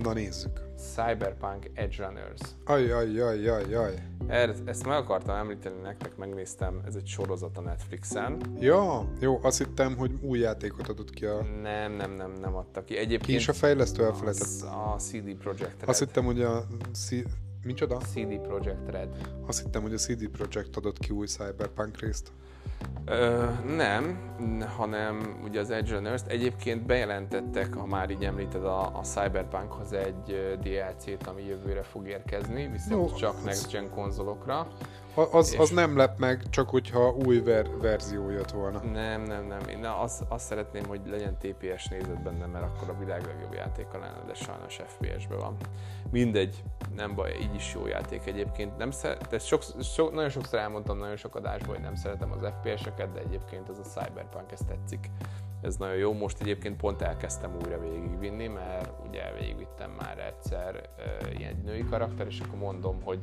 [0.00, 0.60] Na nézzük.
[0.94, 2.40] Cyberpunk Edge Runners.
[2.64, 4.02] Aj, aj, aj, aj, aj.
[4.26, 8.40] Erre, ezt meg akartam említeni nektek, megnéztem, ez egy sorozat a Netflixen.
[8.60, 11.42] Ja, jó, azt hittem, hogy új játékot adott ki a...
[11.62, 12.96] Nem, nem, nem, nem adta ki.
[12.96, 14.62] Egyébként Ki is a fejlesztő elfelejtett.
[14.62, 15.88] a CD Projekt Red.
[15.88, 16.66] Azt hittem, hogy a...
[16.92, 17.10] C...
[17.64, 17.96] Micsoda?
[17.96, 19.08] CD Projekt Red.
[19.46, 22.32] Azt hittem, hogy a CD Projekt adott ki új Cyberpunk részt.
[23.04, 23.44] Ö,
[23.76, 24.18] nem,
[24.76, 30.56] hanem ugye az Edge Runners-t egyébként bejelentettek, ha már így említed a, a Cyberpunkhoz egy
[30.62, 34.66] DLC-t, ami jövőre fog érkezni, viszont Jó, csak Next Gen konzolokra.
[35.14, 38.78] Az, az nem lep meg, csak hogyha új ver- verzió jött volna.
[38.78, 39.68] Nem, nem, nem.
[39.68, 43.98] Én azt, azt szeretném, hogy legyen TPS nézet benne, mert akkor a világ legjobb játéka
[43.98, 45.56] lenne, de sajnos FPS-ben van.
[46.10, 46.62] Mindegy,
[46.94, 48.76] nem baj, így is jó játék egyébként.
[48.76, 52.52] Nem szeret, de sok, sok, nagyon sokszor elmondtam nagyon sok adásban, hogy nem szeretem az
[52.60, 55.10] FPS-eket, de egyébként ez a Cyberpunk, ez tetszik.
[55.62, 56.12] Ez nagyon jó.
[56.12, 62.26] Most egyébként pont elkezdtem újra végigvinni, mert ugye végigvittem már egyszer uh, ilyen női karakter,
[62.26, 63.18] és akkor mondom, hogy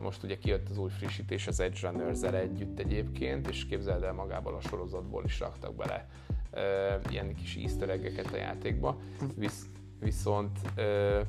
[0.00, 4.54] most ugye kijött az új frissítés az Edge runners együtt egyébként, és képzeld el magából
[4.54, 6.08] a sorozatból is raktak bele
[6.52, 7.90] uh, ilyen kis easter
[8.32, 8.98] a játékba.
[9.36, 9.66] Visz,
[10.00, 11.20] viszont uh,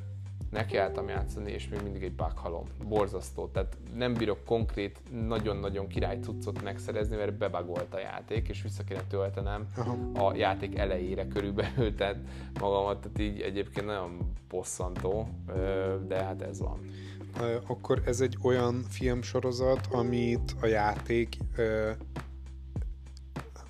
[0.49, 2.65] nekiálltam játszani, és még mindig egy bughalom.
[2.87, 3.47] Borzasztó.
[3.47, 9.01] Tehát nem bírok konkrét, nagyon-nagyon király cuccot megszerezni, mert bebagolt a játék, és vissza kéne
[9.09, 10.27] töltenem Aha.
[10.27, 12.17] a játék elejére körülbelül, tehát
[12.59, 15.27] magamat, tehát így egyébként nagyon bosszantó,
[16.07, 16.79] de hát ez van.
[17.67, 21.37] Akkor ez egy olyan filmsorozat, amit a játék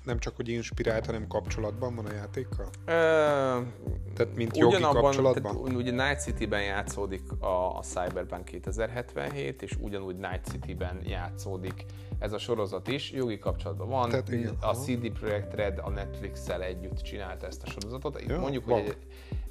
[0.08, 2.68] nem csak hogy inspirált, hanem kapcsolatban van a játékkal?
[2.84, 2.92] Ö,
[4.14, 5.62] Tehát mint jogi kapcsolatban?
[5.62, 11.84] Tehát, ugye Night City-ben játszódik a, a Cyberpunk 2077, és ugyanúgy Night City-ben játszódik
[12.18, 14.08] ez a sorozat is, jogi kapcsolatban van.
[14.08, 14.74] Tehát igen, a aha.
[14.74, 18.20] CD Projekt Red a Netflix-szel együtt csinálta ezt a sorozatot.
[18.20, 18.80] Itt Ja, mondjuk, van.
[18.82, 18.96] hogy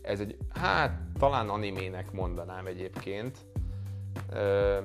[0.01, 3.38] ez egy, hát talán animének mondanám egyébként,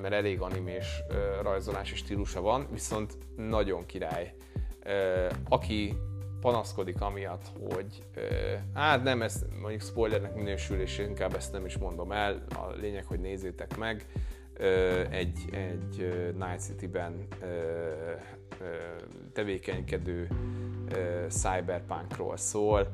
[0.03, 1.03] mert elég animés
[1.43, 4.35] rajzolási stílusa van, viszont nagyon király.
[5.49, 5.97] Aki
[6.41, 8.03] panaszkodik amiatt, hogy
[8.75, 13.05] hát nem, ez mondjuk spoilernek minősül, és inkább ezt nem is mondom el, a lényeg,
[13.05, 14.07] hogy nézzétek meg,
[15.11, 15.97] egy, egy
[16.35, 17.27] Night City-ben
[19.33, 20.29] tevékenykedő
[21.29, 22.89] cyberpunkról szól,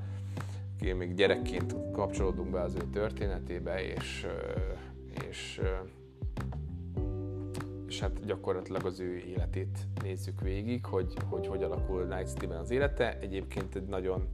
[0.81, 4.27] még gyerekként kapcsolódunk be az ő történetébe, és,
[5.29, 5.61] és,
[7.89, 12.71] és hát gyakorlatilag az ő életét nézzük végig, hogy hogy, hogy alakul Night City-ben az
[12.71, 13.19] élete.
[13.19, 14.29] Egyébként egy nagyon,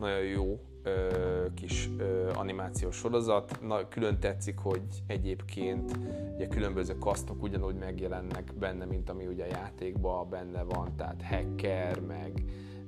[0.00, 3.58] nagyon jó ö, kis ö, animációs sorozat.
[3.62, 5.98] Na, külön tetszik, hogy egyébként
[6.34, 12.00] ugye különböző kasztok ugyanúgy megjelennek benne, mint ami ugye a játékban benne van, tehát hacker,
[12.00, 12.44] meg,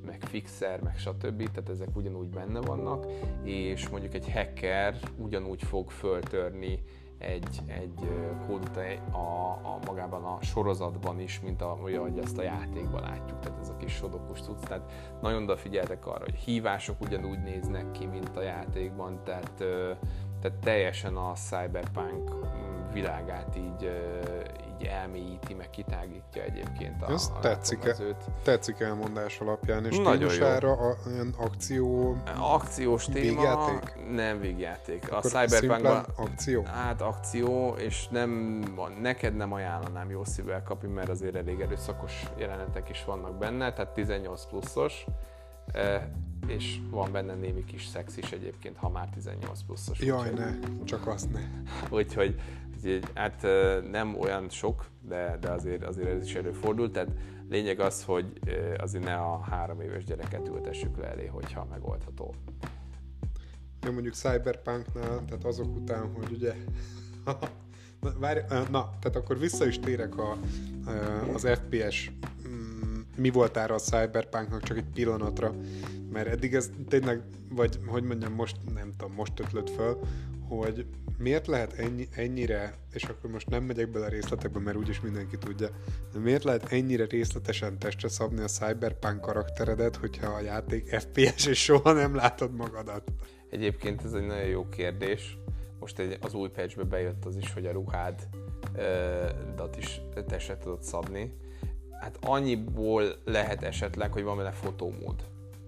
[0.07, 1.51] meg fixer, meg stb.
[1.51, 3.07] Tehát ezek ugyanúgy benne vannak,
[3.43, 6.83] és mondjuk egy hacker ugyanúgy fog föltörni
[7.27, 8.09] egy, egy
[8.47, 8.77] kódot
[9.11, 9.17] a,
[9.63, 13.69] a, magában a sorozatban is, mint a, ugye, ahogy ezt a játékban látjuk, tehát ez
[13.69, 14.61] a kis sodokus cucc.
[14.61, 19.65] Tehát nagyon odafigyeltek arra, hogy hívások ugyanúgy néznek ki, mint a játékban, tehát,
[20.45, 22.31] tehát teljesen a cyberpunk
[22.93, 23.91] világát így,
[24.81, 28.25] így elmélyíti, meg kitágítja egyébként a, Ez a látomezőt.
[28.43, 30.29] Tetszik elmondás alapján, és Nagyon jó.
[30.29, 33.95] stílusára a, olyan akció, Akciós téma, Végjáték?
[34.11, 35.13] nem végjáték.
[35.13, 36.63] A akkor Cyberpunkban szimplán akció.
[36.63, 38.63] Hát akció, és nem,
[39.01, 43.95] neked nem ajánlanám jó szívvel kapni, mert azért elég erőszakos jelenetek is vannak benne, tehát
[43.95, 45.07] 18 pluszos,
[46.47, 50.01] és van benne némi kis szex is egyébként, ha már 18 pluszos.
[50.01, 51.41] Jaj, úgyhogy- ne, csak azt ne.
[51.91, 52.41] Úgyhogy
[53.15, 53.47] hát
[53.91, 57.11] nem olyan sok, de, de azért, azért ez is előfordul, tehát
[57.49, 58.27] lényeg az, hogy
[58.79, 62.35] azért ne a három éves gyereket ültessük le elé, hogyha megoldható.
[63.83, 66.55] Jó, mondjuk Cyberpunknál, tehát azok után, hogy ugye...
[68.01, 70.37] na, várj, na, tehát akkor vissza is térek a,
[71.35, 72.11] az FPS
[73.17, 75.55] mi voltára a Cyberpunknak csak egy pillanatra,
[76.13, 79.99] mert eddig ez tényleg, vagy hogy mondjam, most nem tudom, most ötlött föl,
[80.49, 80.87] hogy
[81.19, 85.69] miért lehet ennyi, ennyire, és akkor most nem megyek bele részletekbe, mert úgyis mindenki tudja,
[86.13, 91.63] de miért lehet ennyire részletesen testre szabni a Cyberpunk karakteredet, hogyha a játék FPS, és
[91.63, 93.13] soha nem látod magadat?
[93.51, 95.39] Egyébként ez egy nagyon jó kérdés.
[95.81, 98.29] Most egy, az új patchbe bejött az is, hogy a ruhád
[98.77, 101.35] ö, dat is testre tudod szabni.
[102.05, 105.15] Hát annyiból lehet esetleg, hogy van benne fotómód.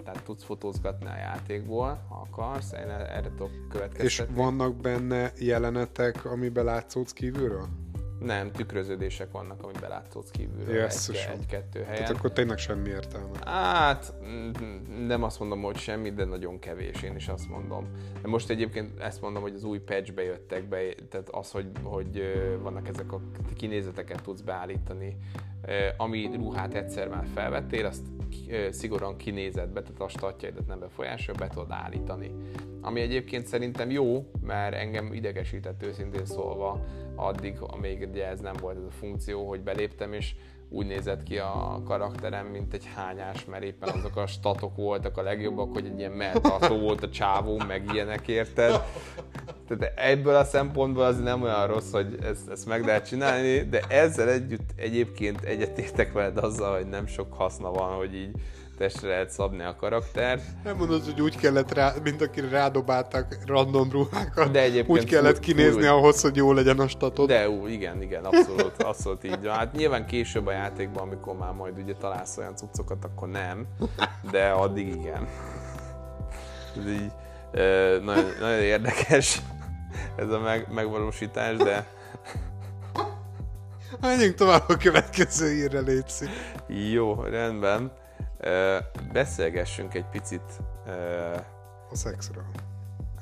[0.04, 4.34] Tehát tudsz fotózgatni a játékból, ha akarsz, én erre tudok És következtetni.
[4.34, 7.68] vannak benne jelenetek, amiben látszódsz kívülről?
[8.20, 11.30] Nem, tükröződések vannak, amit belátszódsz kívülről Jesszusom.
[11.32, 12.02] egy, egy-kettő helyen.
[12.04, 13.38] Tehát akkor tényleg semmi értelme.
[13.44, 14.50] Hát, mm,
[15.06, 17.88] nem azt mondom, hogy semmi, de nagyon kevés, én is azt mondom.
[18.22, 20.78] De most egyébként ezt mondom, hogy az új patchbe jöttek be,
[21.08, 22.22] tehát az, hogy, hogy
[22.62, 23.20] vannak ezek a
[23.56, 25.16] kinézeteket tudsz beállítani,
[25.96, 28.02] ami ruhát egyszer már felvettél, azt
[28.50, 32.30] ö, szigorúan kinézetbe, tehát a statjaidat nem befolyásolja, be tudod állítani.
[32.80, 38.76] Ami egyébként szerintem jó, mert engem idegesített őszintén szólva addig, amíg ugye ez nem volt
[38.76, 40.34] ez a funkció, hogy beléptem, és
[40.68, 45.22] úgy nézett ki a karakterem, mint egy hányás, mert éppen azok a statok voltak a
[45.22, 48.82] legjobbak, hogy egy ilyen melltartó volt a csávó, meg ilyenek érted.
[49.68, 53.80] Tehát ebből a szempontból az nem olyan rossz, hogy ezt, ezt meg lehet csinálni, de
[53.88, 58.30] ezzel együtt egyébként egyetértek veled azzal, hogy nem sok haszna van, hogy így
[58.78, 60.42] testre lehet szabni a karaktert.
[60.64, 64.50] Nem mondod, hogy úgy kellett rá, mint akire rádobáltak random ruhákat.
[64.50, 67.28] De egyébként úgy kellett kinézni full- ahhoz, hogy jó legyen a statod.
[67.28, 69.54] De ú, igen, igen, abszolút, abszolút így van.
[69.54, 73.66] Hát nyilván később a játékban, amikor már majd ugye találsz olyan cuccokat, akkor nem,
[74.30, 75.28] de addig igen.
[76.76, 77.12] Ez így
[78.04, 79.42] nagyon, nagyon érdekes
[80.16, 81.86] ez a meg, megvalósítás, de
[84.00, 86.26] Menjünk tovább a következő írre, Léci.
[86.92, 87.92] jó, rendben.
[89.12, 90.60] Beszélgessünk egy picit.
[91.90, 92.44] A szexről.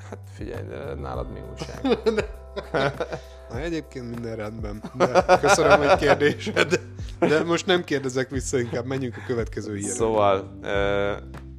[0.09, 1.97] hát figyelj, de nálad mi újság?
[3.49, 4.83] Na, egyébként minden rendben.
[4.93, 6.79] De köszönöm, hogy kérdésed.
[7.19, 9.93] De most nem kérdezek vissza, inkább menjünk a következő hírre.
[9.93, 10.59] Szóval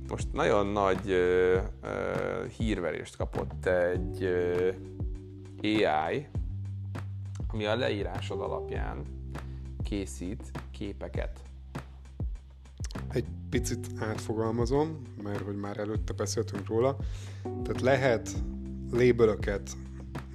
[0.09, 4.71] most nagyon nagy ö, ö, hírverést kapott egy ö,
[5.63, 6.27] AI,
[7.49, 9.03] ami a leírásod alapján
[9.85, 11.41] készít képeket.
[13.09, 16.97] Egy picit átfogalmazom, mert hogy már előtte beszéltünk róla.
[17.43, 18.31] Tehát lehet
[18.91, 19.71] labelöket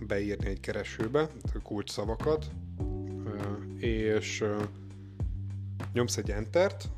[0.07, 2.45] beírni egy keresőbe, tehát kulcsszavakat,
[3.25, 3.39] ö,
[3.77, 4.43] és
[5.93, 6.89] nyomsz egy entert,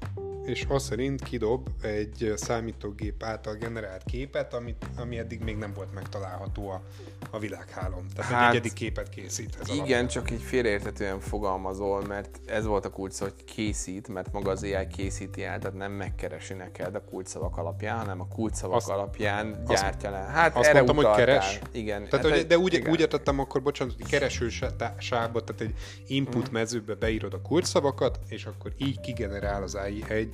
[0.46, 5.94] és az szerint kidob egy számítógép által generált képet, amit, ami eddig még nem volt
[5.94, 6.82] megtalálható a,
[7.30, 8.06] a világhálón.
[8.16, 9.58] Tehát hát, egy egyedik képet készít.
[9.62, 14.52] Ez Igen, csak így félreértetően fogalmazol, mert ez volt a kulcs, hogy készít, mert maga
[14.52, 18.90] az AI készíti el, tehát nem megkeresi neked a kulcsszavak alapján, hanem a kulcsszavak Azt-
[18.90, 20.18] alapján gyártja le.
[20.18, 21.26] Hát azt erre mondtam, hogy utaltál.
[21.26, 21.60] keres.
[21.72, 22.06] Igen.
[22.10, 22.92] Tehát, hát hogy, de úgy, igen.
[22.92, 24.50] úgy értettem akkor, bocsánat, hogy kereső
[24.98, 25.74] sávba, tehát egy
[26.08, 26.54] input Mhm.
[26.54, 30.33] mezőbe beírod a kulcsszavakat, és akkor így kigenerál az AI egy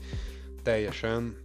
[0.64, 1.38] teljesen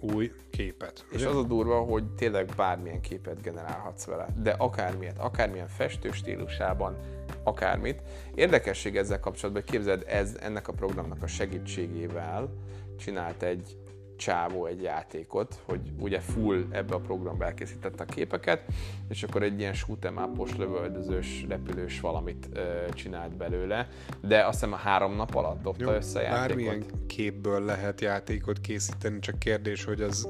[0.00, 1.04] új képet.
[1.10, 6.96] És az a durva, hogy tényleg bármilyen képet generálhatsz vele, de akármilyen, akármilyen festő stílusában,
[7.42, 8.02] akármit.
[8.34, 12.52] Érdekesség ezzel kapcsolatban, képzeld, ez ennek a programnak a segítségével
[12.98, 13.76] csinált egy
[14.20, 18.62] csávó egy játékot, hogy ugye full ebbe a programba elkészítette a képeket,
[19.08, 22.60] és akkor egy ilyen shoot'em lövöldözős, repülős valamit ö,
[22.94, 23.88] csinált belőle,
[24.20, 26.46] de azt hiszem a három nap alatt dobta Jó, össze a játékot.
[26.46, 30.28] Bármilyen képből lehet játékot készíteni, csak kérdés, hogy az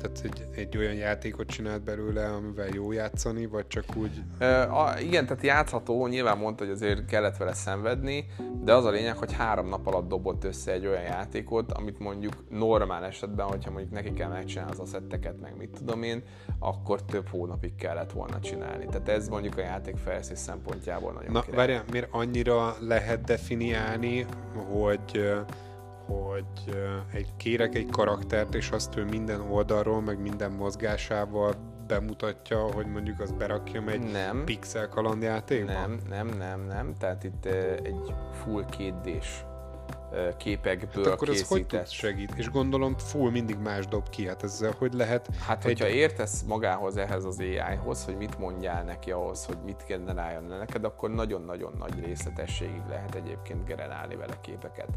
[0.00, 4.22] tehát egy, egy olyan játékot csinált belőle, amivel jó játszani, vagy csak úgy...
[4.38, 8.26] Ö, a, igen, tehát játszható, nyilván mondta, hogy azért kellett vele szenvedni,
[8.64, 12.32] de az a lényeg, hogy három nap alatt dobott össze egy olyan játékot, amit mondjuk
[12.48, 16.22] normál esetben, hogyha mondjuk neki kell megcsinálni az asszetteket, meg mit tudom én,
[16.58, 18.86] akkor több hónapig kellett volna csinálni.
[18.86, 24.26] Tehát ez mondjuk a játék fejlesztés szempontjából nagyon Na, várjál, miért annyira lehet definiálni,
[24.70, 25.32] hogy
[26.14, 31.54] hogy ö, egy, kérek egy karaktert, és azt ő minden oldalról, meg minden mozgásával
[31.86, 34.44] bemutatja, hogy mondjuk az berakjam egy Nem.
[34.44, 35.72] pixel kalandjátékba?
[35.72, 36.94] Nem, nem, nem, nem.
[36.98, 39.44] Tehát itt ö, egy full 2D-s
[40.12, 41.84] ö, képekből Hát akkor ez hogy készített.
[41.84, 42.32] tud segít?
[42.36, 46.96] És gondolom full mindig más dob ki, hát ezzel hogy lehet Hát, hogyha értesz magához
[46.96, 51.72] ehhez az AI-hoz, hogy mit mondjál neki ahhoz, hogy mit generáljon le neked, akkor nagyon-nagyon
[51.78, 54.88] nagy részletességig lehet egyébként generálni vele képeket.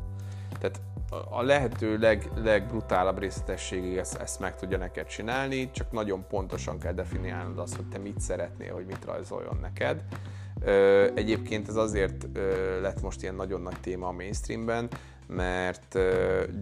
[0.59, 0.81] Tehát
[1.29, 6.93] a- lehető leg, legbrutálabb részletességig ezt, ezt meg tudja neked csinálni, csak nagyon pontosan kell
[6.93, 10.03] definiálnod azt, hogy te mit szeretnél, hogy mit rajzoljon neked.
[11.15, 12.27] Egyébként ez azért
[12.81, 14.89] lett most ilyen nagyon nagy téma a mainstreamben,
[15.27, 15.97] mert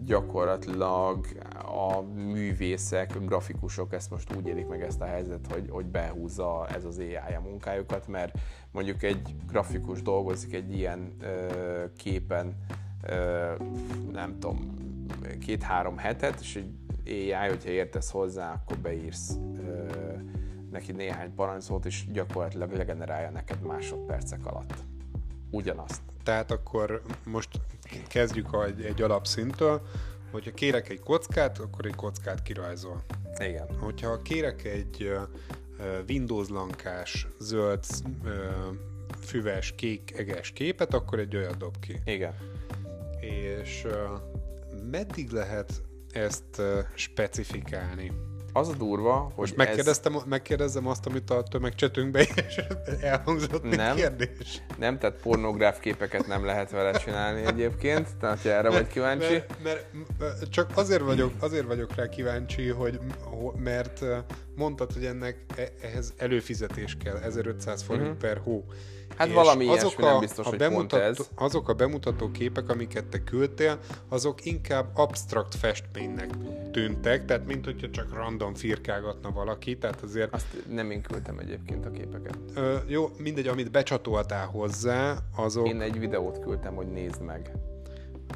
[0.05, 1.27] gyakorlatilag
[1.65, 6.85] a művészek, grafikusok ezt most úgy élik meg ezt a helyzetet, hogy, hogy behúzza ez
[6.85, 8.37] az AI a munkájukat, mert
[8.71, 11.17] mondjuk egy grafikus dolgozik egy ilyen
[11.97, 12.55] képen,
[14.11, 14.77] nem tudom,
[15.39, 16.69] két-három hetet, és egy
[17.05, 19.37] AI, hogyha értesz hozzá, akkor beírsz
[20.71, 24.73] neki néhány parancsszót, és gyakorlatilag legenerálja neked másodpercek alatt.
[25.49, 26.01] Ugyanazt.
[26.23, 27.49] Tehát akkor most
[28.07, 29.81] kezdjük egy, egy alapszintől,
[30.31, 33.03] hogyha kérek egy kockát, akkor egy kockát kirajzol.
[33.39, 33.67] Igen.
[33.79, 35.11] Hogyha kérek egy
[36.09, 37.85] Windows lankás, zöld
[39.19, 41.99] füves, kék, eges képet, akkor egy olyat dob ki.
[42.05, 42.33] Igen.
[43.21, 43.87] És
[44.91, 45.71] meddig lehet
[46.11, 46.61] ezt
[46.95, 48.11] specifikálni?
[48.53, 50.21] Az a durva, hogy Most megkérdeztem, ez...
[50.25, 52.61] megkérdezzem azt, amit a tömegcsetünkbe és
[53.01, 54.61] elhangzott nem, kérdés.
[54.77, 59.33] Nem, tehát pornográf képeket nem lehet vele csinálni egyébként, tehát ha erre vagy kíváncsi.
[59.33, 59.85] Mert, mert,
[60.19, 62.99] mert csak azért vagyok, azért vagyok rá kíváncsi, hogy
[63.57, 64.05] mert
[64.55, 68.19] mondtad, hogy ennek e- ehhez előfizetés kell, 1500 forint uh-huh.
[68.19, 68.65] per hó.
[69.21, 71.29] Hát valami azok ilyesmi, a, nem biztos, a hogy bemutató, pont ez.
[71.35, 76.29] Azok a bemutató képek, amiket te küldtél, azok inkább abstrakt festménynek
[76.71, 80.33] tűntek, tehát mint hogyha csak random firkálgatna valaki, tehát azért...
[80.33, 82.37] Azt nem én küldtem egyébként a képeket.
[82.55, 85.67] Ö, jó, mindegy, amit becsatoltál hozzá, azok...
[85.67, 87.51] Én egy videót küldtem, hogy nézd meg.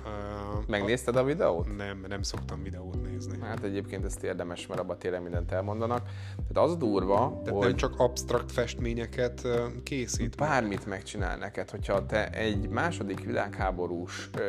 [0.06, 1.76] Uh, Megnézted a videót?
[1.78, 3.38] Nem, nem szoktam videót nézni.
[3.42, 6.02] Hát egyébként ezt érdemes, mert abban tényleg mindent elmondanak.
[6.48, 7.68] Tehát az durva, Tehát hogy...
[7.68, 9.48] nem csak absztrakt festményeket
[9.84, 10.38] készít.
[10.38, 10.88] Bármit meg.
[10.88, 14.42] megcsinál neked, hogyha te egy második világháborús ö,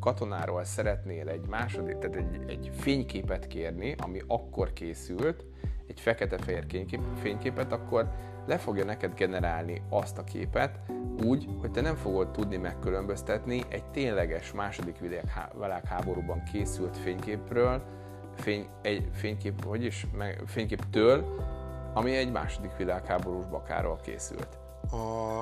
[0.00, 5.44] katonáról szeretnél egy második, tehát egy, egy fényképet kérni, ami akkor készült,
[5.86, 6.66] egy fekete-fehér
[7.20, 8.10] fényképet, akkor
[8.46, 10.78] le fogja neked generálni azt a képet
[11.24, 14.98] úgy, hogy te nem fogod tudni megkülönböztetni egy tényleges második
[15.54, 17.82] világháborúban készült fényképről,
[18.36, 21.24] fény, egy fénykép, hogy is, meg, fényképtől,
[21.94, 24.58] ami egy második világháborús bakáról készült.
[24.90, 25.38] A,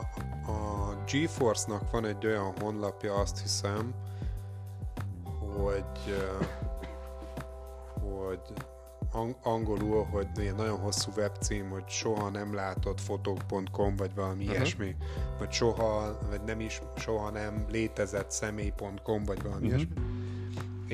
[0.51, 3.95] a GeForce-nak van egy olyan honlapja, azt hiszem,
[5.57, 6.15] hogy
[8.01, 8.53] hogy
[9.43, 14.57] angolul, hogy ilyen nagyon hosszú webcím, hogy soha nem látott fotók.com, vagy valami uh-huh.
[14.57, 14.97] ilyesmi,
[15.39, 19.81] vagy soha, vagy nem is, soha nem létezett személy.com, vagy valami uh-huh.
[19.81, 19.95] ilyesmi.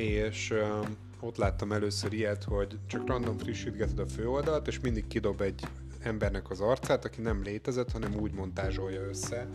[0.00, 5.40] És um, ott láttam először ilyet, hogy csak random frissítgeted a főoldalt, és mindig kidob
[5.40, 5.66] egy
[6.00, 9.48] embernek az arcát, aki nem létezett, hanem úgy montázsolja össze,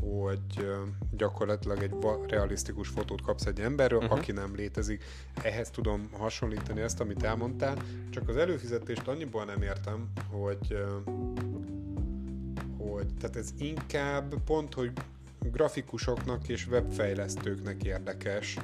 [0.00, 0.68] hogy
[1.10, 1.94] gyakorlatilag egy
[2.26, 4.18] realisztikus fotót kapsz egy emberről, uh-huh.
[4.18, 5.04] aki nem létezik.
[5.42, 7.76] Ehhez tudom hasonlítani ezt, amit elmondtál,
[8.10, 10.76] csak az előfizetést annyiból nem értem, hogy,
[12.78, 14.92] hogy tehát ez inkább pont, hogy
[15.42, 18.56] grafikusoknak és webfejlesztőknek érdekes,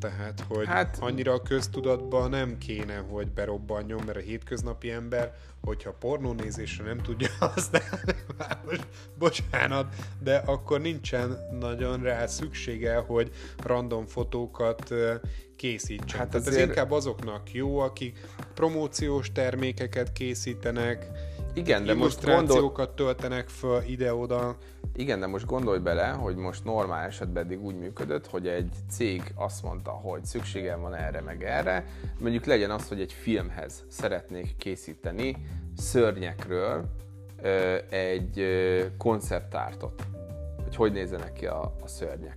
[0.00, 5.92] tehát, hogy hát, annyira a köztudatban nem kéne, hogy berobbanjon, mert a hétköznapi ember, hogyha
[5.92, 8.12] pornónézésre nem tudja használni,
[8.66, 8.86] most,
[9.18, 13.30] bocsánat, de akkor nincsen nagyon rá szüksége, hogy
[13.64, 14.94] random fotókat
[15.56, 16.18] készítsen.
[16.18, 16.62] Hát Tehát azért...
[16.62, 18.18] ez inkább azoknak jó, akik
[18.54, 21.06] promóciós termékeket készítenek,
[21.54, 22.94] igen, de most gondol...
[22.94, 24.56] töltenek föl ide-oda.
[24.94, 29.32] Igen, de most gondolj bele, hogy most normál esetben eddig úgy működött, hogy egy cég
[29.34, 31.86] azt mondta, hogy szükségem van erre meg erre,
[32.18, 35.36] mondjuk legyen az, hogy egy filmhez szeretnék készíteni
[35.76, 36.84] szörnyekről
[37.90, 38.46] egy
[38.98, 40.02] konceptártot,
[40.62, 42.34] hogy hogy nézzenek ki a, a szörnyek.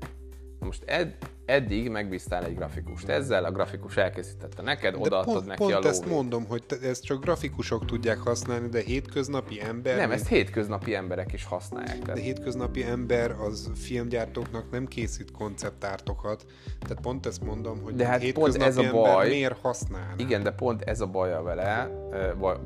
[0.59, 5.59] Na most ed, eddig megbíztál egy grafikust ezzel, a grafikus elkészítette neked, odaadtad pont, neki
[5.59, 5.91] pont a lóvét.
[5.91, 9.97] ezt mondom, hogy te, ezt csak grafikusok tudják használni, de hétköznapi ember...
[9.97, 11.99] Nem, ezt hétköznapi emberek is használják.
[11.99, 12.15] Tehát.
[12.15, 16.45] De hétköznapi ember az filmgyártóknak nem készít konceptártokat,
[16.79, 20.13] tehát pont ezt mondom, hogy de hát hétköznapi pont ez a baj, ember miért használ?
[20.17, 21.91] Igen, de pont ez a baja vele,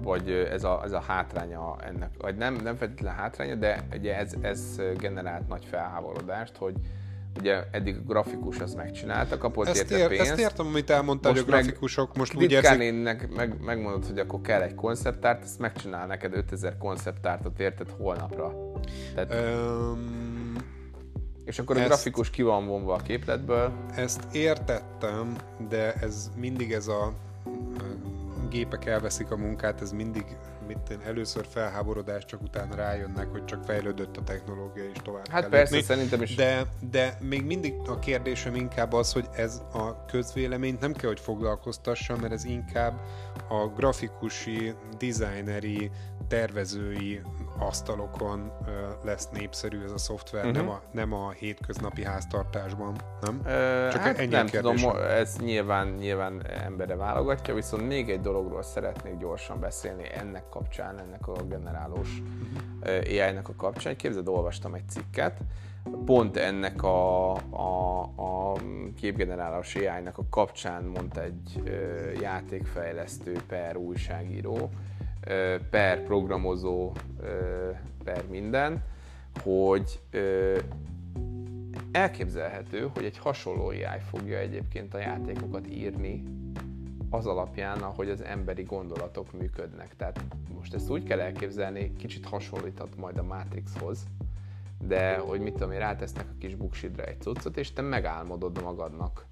[0.01, 4.33] vagy ez a, ez a hátránya ennek, vagy nem, nem feltétlenül hátránya, de ugye ez,
[4.41, 6.75] ez generált nagy felháborodást, hogy
[7.39, 10.31] ugye eddig grafikus azt megcsinálta, kapott ezt érte ér, pénzt.
[10.31, 13.03] Ezt értem, amit elmondtál, hogy a grafikusok most úgy érzik...
[13.03, 18.53] meg, meg, megmondod, hogy akkor kell egy konceptárt, ezt megcsinál neked 5000 konceptártot, érted holnapra.
[19.15, 19.33] Tehát...
[19.33, 20.55] Um,
[21.45, 23.71] és akkor ezt, a grafikus ki van vonva a képletből.
[23.95, 25.35] Ezt értettem,
[25.69, 27.13] de ez mindig ez a
[28.49, 30.25] gépek elveszik a munkát, ez mindig
[30.67, 35.49] mit én, először felháborodás, csak utána rájönnek, hogy csak fejlődött a technológia és tovább Hát
[35.49, 35.87] persze, lépni.
[35.87, 36.35] szerintem is.
[36.35, 41.19] De, de még mindig a kérdésem inkább az, hogy ez a közvéleményt nem kell, hogy
[41.19, 43.01] foglalkoztassa, mert ez inkább
[43.49, 45.91] a grafikusi, designeri,
[46.27, 47.21] tervezői
[47.59, 48.51] asztalokon
[49.03, 50.57] lesz népszerű ez a szoftver, uh-huh.
[50.57, 53.41] nem, a, nem a hétköznapi háztartásban, nem?
[53.45, 54.75] Ö, Csak hát ennyi nem tudom,
[55.09, 61.27] ez nyilván, nyilván embere válogatja, viszont még egy dologról szeretnék gyorsan beszélni ennek kapcsán, ennek
[61.27, 62.99] a generálós uh-huh.
[63.05, 63.95] AI-nek a kapcsán.
[63.95, 65.39] Képzeld, olvastam egy cikket,
[66.05, 68.53] pont ennek a, a, a
[68.95, 71.61] képgenerálós AI-nak a kapcsán mondta egy
[72.21, 74.69] játékfejlesztő per újságíró,
[75.69, 76.91] per programozó,
[78.03, 78.83] per minden,
[79.43, 80.01] hogy
[81.91, 86.23] elképzelhető, hogy egy hasonló AI fogja egyébként a játékokat írni,
[87.09, 89.95] az alapján, ahogy az emberi gondolatok működnek.
[89.95, 90.23] Tehát
[90.55, 93.99] most ezt úgy kell elképzelni, kicsit hasonlíthat majd a Matrixhoz,
[94.83, 99.25] de hogy mit tudom én, rátesznek a kis buksidra egy cuccot, és te megálmodod magadnak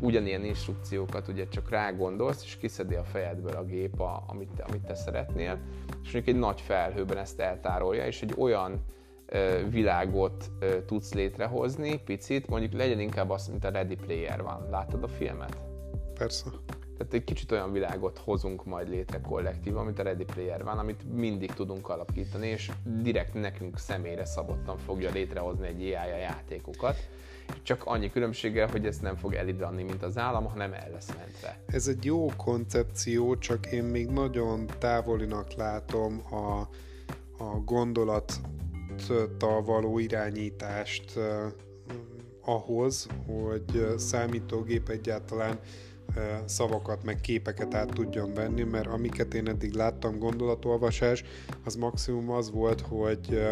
[0.00, 4.86] ugyanilyen instrukciókat, ugye csak rá gondolsz, és kiszedi a fejedből a gép, a, amit, amit
[4.86, 5.58] te szeretnél,
[6.02, 8.84] és mondjuk egy nagy felhőben ezt eltárolja, és egy olyan
[9.26, 14.66] ö, világot ö, tudsz létrehozni, picit, mondjuk legyen inkább az, mint a Ready Player van.
[14.70, 15.56] Láttad a filmet?
[16.14, 16.44] Persze.
[16.96, 21.14] Tehát egy kicsit olyan világot hozunk majd létre kollektív, amit a Ready Player van, amit
[21.14, 26.96] mindig tudunk alapítani, és direkt nekünk személyre szabottan fogja létrehozni egy AI a játékokat.
[27.62, 31.62] Csak annyi különbséggel, hogy ezt nem fog elidranni, mint az állam, hanem el lesz mentve.
[31.66, 36.60] Ez egy jó koncepció, csak én még nagyon távolinak látom a,
[37.44, 41.24] a gondolattal való irányítást uh,
[42.44, 45.58] ahhoz, hogy számítógép egyáltalán
[46.44, 51.24] szavakat, meg képeket át tudjon venni, mert amiket én eddig láttam gondolatolvasás,
[51.64, 53.42] az maximum az volt, hogy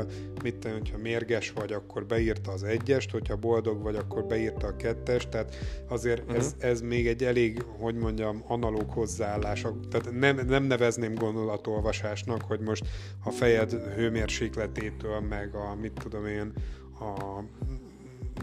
[0.43, 4.77] mit tenni, hogyha mérges vagy, akkor beírta az egyest, hogyha boldog vagy, akkor beírta a
[4.77, 5.55] kettest, tehát
[5.89, 6.37] azért uh-huh.
[6.37, 9.67] ez, ez még egy elég, hogy mondjam, analóg hozzáállás.
[9.91, 12.87] Tehát nem, nem nevezném gondolatolvasásnak, hogy most
[13.25, 16.53] a fejed hőmérsékletétől, meg a mit tudom én,
[17.01, 17.43] a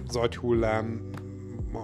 [0.08, 1.10] az agyhullám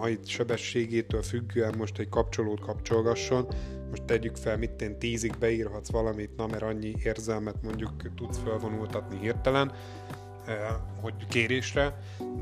[0.07, 3.47] itt sebességétől függően most egy kapcsolót kapcsolgasson,
[3.89, 9.17] most tegyük fel, mit én tízig beírhatsz valamit, na mert annyi érzelmet mondjuk tudsz felvonultatni
[9.19, 9.71] hirtelen,
[10.45, 10.55] eh,
[11.01, 11.97] hogy kérésre,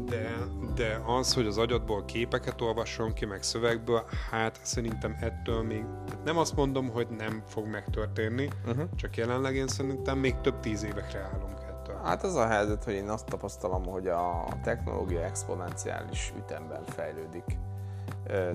[0.05, 0.33] de,
[0.75, 5.83] de az, hogy az agyadból képeket olvasson ki, meg szövegből, hát szerintem ettől még,
[6.25, 8.89] nem azt mondom, hogy nem fog megtörténni, uh-huh.
[8.95, 11.68] csak jelenleg én szerintem még több tíz évekre állunk
[12.03, 17.57] Hát az a helyzet, hogy én azt tapasztalom, hogy a technológia exponenciális ütemben fejlődik.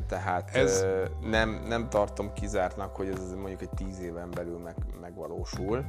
[0.09, 0.85] Tehát ez...
[1.21, 5.85] nem, nem tartom kizártnak, hogy ez mondjuk egy tíz éven belül meg, megvalósul.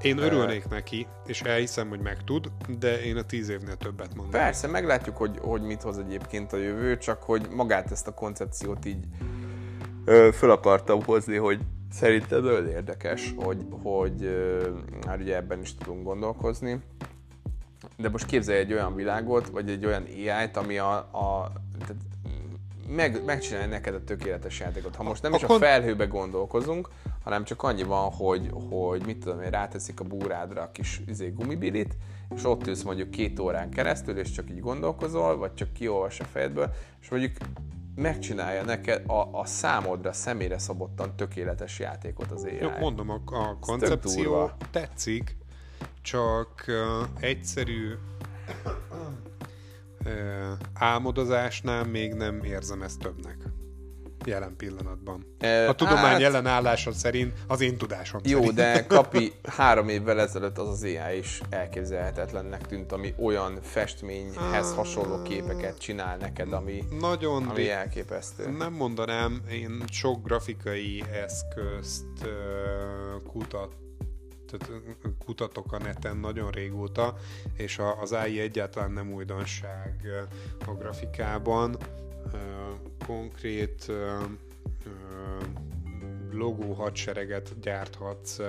[0.00, 4.30] Én örülnék neki, és elhiszem, hogy meg tud, de én a tíz évnél többet mondom.
[4.30, 8.84] Persze, meglátjuk, hogy, hogy mit hoz egyébként a jövő, csak hogy magát ezt a koncepciót
[8.84, 9.06] így
[10.32, 11.60] föl akartam hozni, hogy
[11.92, 14.30] Szerintem nagyon érdekes, hogy, hogy
[15.06, 16.80] hát ugye ebben is tudunk gondolkozni.
[17.96, 22.02] De most képzelj egy olyan világot, vagy egy olyan AI-t, ami a, a tehát
[22.88, 24.96] meg, megcsinálja neked a tökéletes játékot.
[24.96, 26.88] Ha most nem a, is a felhőbe gondolkozunk,
[27.24, 31.28] hanem csak annyi van, hogy, hogy mit tudom én, ráteszik a búrádra a kis izé,
[31.28, 31.96] gumibilit,
[32.36, 36.24] és ott ülsz mondjuk két órán keresztül, és csak így gondolkozol, vagy csak kiolvas a
[36.24, 36.70] fejedből,
[37.00, 37.36] és mondjuk
[37.94, 42.56] megcsinálja neked a, a számodra személyre szabottan tökéletes játékot az AI.
[42.60, 45.36] Jó, mondom, a, a koncepció tetszik,
[46.02, 47.92] csak uh, egyszerű
[50.04, 50.12] uh,
[50.74, 53.51] álmodozásnál még nem érzem ezt többnek
[54.26, 55.26] jelen pillanatban.
[55.38, 58.54] E, a tudomány hát, jelen állása szerint az én tudásom Jó, szerint.
[58.54, 65.22] de kapi három évvel ezelőtt az az AI is elképzelhetetlennek tűnt, ami olyan festményhez hasonló
[65.22, 68.50] képeket csinál neked, ami, Nagyon ami elképesztő.
[68.50, 72.28] Nem mondanám, én sok grafikai eszközt
[73.26, 73.74] kutat
[75.24, 77.14] kutatok a neten nagyon régóta,
[77.56, 80.06] és az AI egyáltalán nem újdonság
[80.66, 81.76] a grafikában
[83.06, 83.92] konkrét
[86.32, 88.40] logó hadsereget gyárthatsz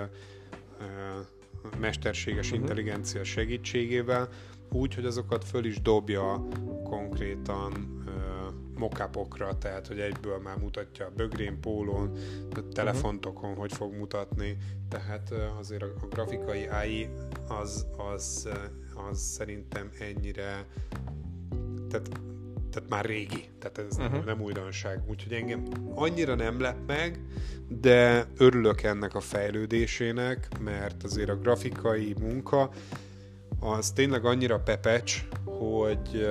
[1.79, 2.59] mesterséges uh-huh.
[2.59, 4.29] intelligencia segítségével,
[4.71, 6.47] úgy, hogy azokat föl is dobja
[6.83, 8.01] konkrétan
[8.77, 12.17] mokapokra, tehát hogy egyből már mutatja a bögrén, pólón,
[12.71, 13.59] telefontokon, uh-huh.
[13.59, 14.57] hogy fog mutatni,
[14.89, 17.09] tehát azért a, a grafikai AI
[17.47, 18.49] az, az,
[19.09, 20.65] az szerintem ennyire
[21.89, 22.09] tehát
[22.73, 24.11] tehát már régi, tehát ez uh-huh.
[24.11, 25.01] nem, nem újdonság.
[25.07, 25.63] Úgyhogy engem
[25.95, 27.19] annyira nem lep meg,
[27.67, 32.69] de örülök ennek a fejlődésének, mert azért a grafikai munka
[33.59, 36.27] az tényleg annyira pepecs, hogy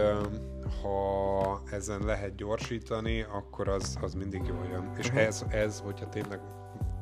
[0.82, 4.92] ha ezen lehet gyorsítani, akkor az, az mindig jól jön.
[4.98, 5.22] És uh-huh.
[5.22, 6.40] ez, ez, hogyha tényleg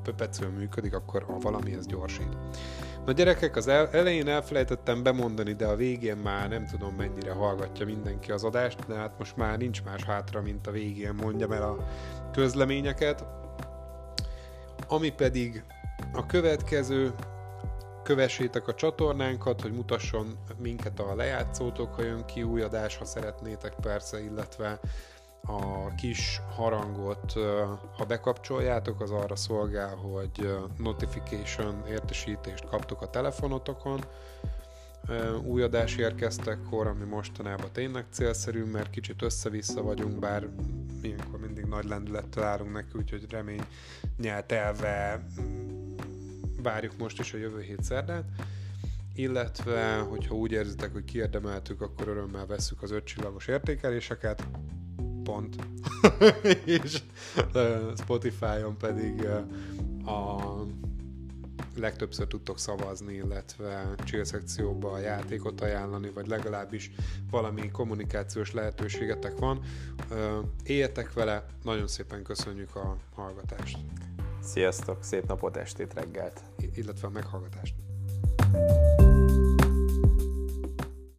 [0.02, 2.36] pepecül működik, akkor a valami ez gyorsít.
[3.06, 8.32] Na gyerekek, az elején elfelejtettem bemondani, de a végén már nem tudom mennyire hallgatja mindenki
[8.32, 11.76] az adást, de hát most már nincs más hátra, mint a végén mondjam el a
[12.32, 13.24] közleményeket.
[14.88, 15.64] Ami pedig
[16.12, 17.14] a következő,
[18.02, 23.74] kövessétek a csatornánkat, hogy mutasson minket a lejátszótok, ha jön ki új adás, ha szeretnétek
[23.80, 24.80] persze, illetve
[25.46, 27.32] a kis harangot,
[27.96, 34.00] ha bekapcsoljátok, az arra szolgál, hogy notification értesítést kaptok a telefonotokon.
[35.44, 40.48] Új adás érkeztekkor, ami mostanában tényleg célszerű, mert kicsit össze-vissza vagyunk, bár
[41.02, 43.62] ilyenkor mindig nagy lendülettel állunk neki, úgyhogy remény
[44.18, 45.96] nyeltelve mm,
[46.62, 48.24] várjuk most is a jövő hét szerdát
[49.14, 54.46] illetve hogyha úgy érzitek, hogy kiérdemeltük, akkor örömmel vesszük az ötcsillagos értékeléseket,
[55.30, 55.56] pont.
[56.64, 57.02] és
[57.96, 59.26] Spotify-on pedig
[60.06, 60.40] a
[61.76, 66.90] legtöbbször tudtok szavazni, illetve chill szekcióba a játékot ajánlani, vagy legalábbis
[67.30, 69.60] valami kommunikációs lehetőségetek van.
[70.64, 73.78] Éljetek vele, nagyon szépen köszönjük a hallgatást.
[74.42, 76.40] Sziasztok, szép napot, estét, reggelt!
[76.74, 77.74] Illetve a meghallgatást.
[78.52, 79.39] thank you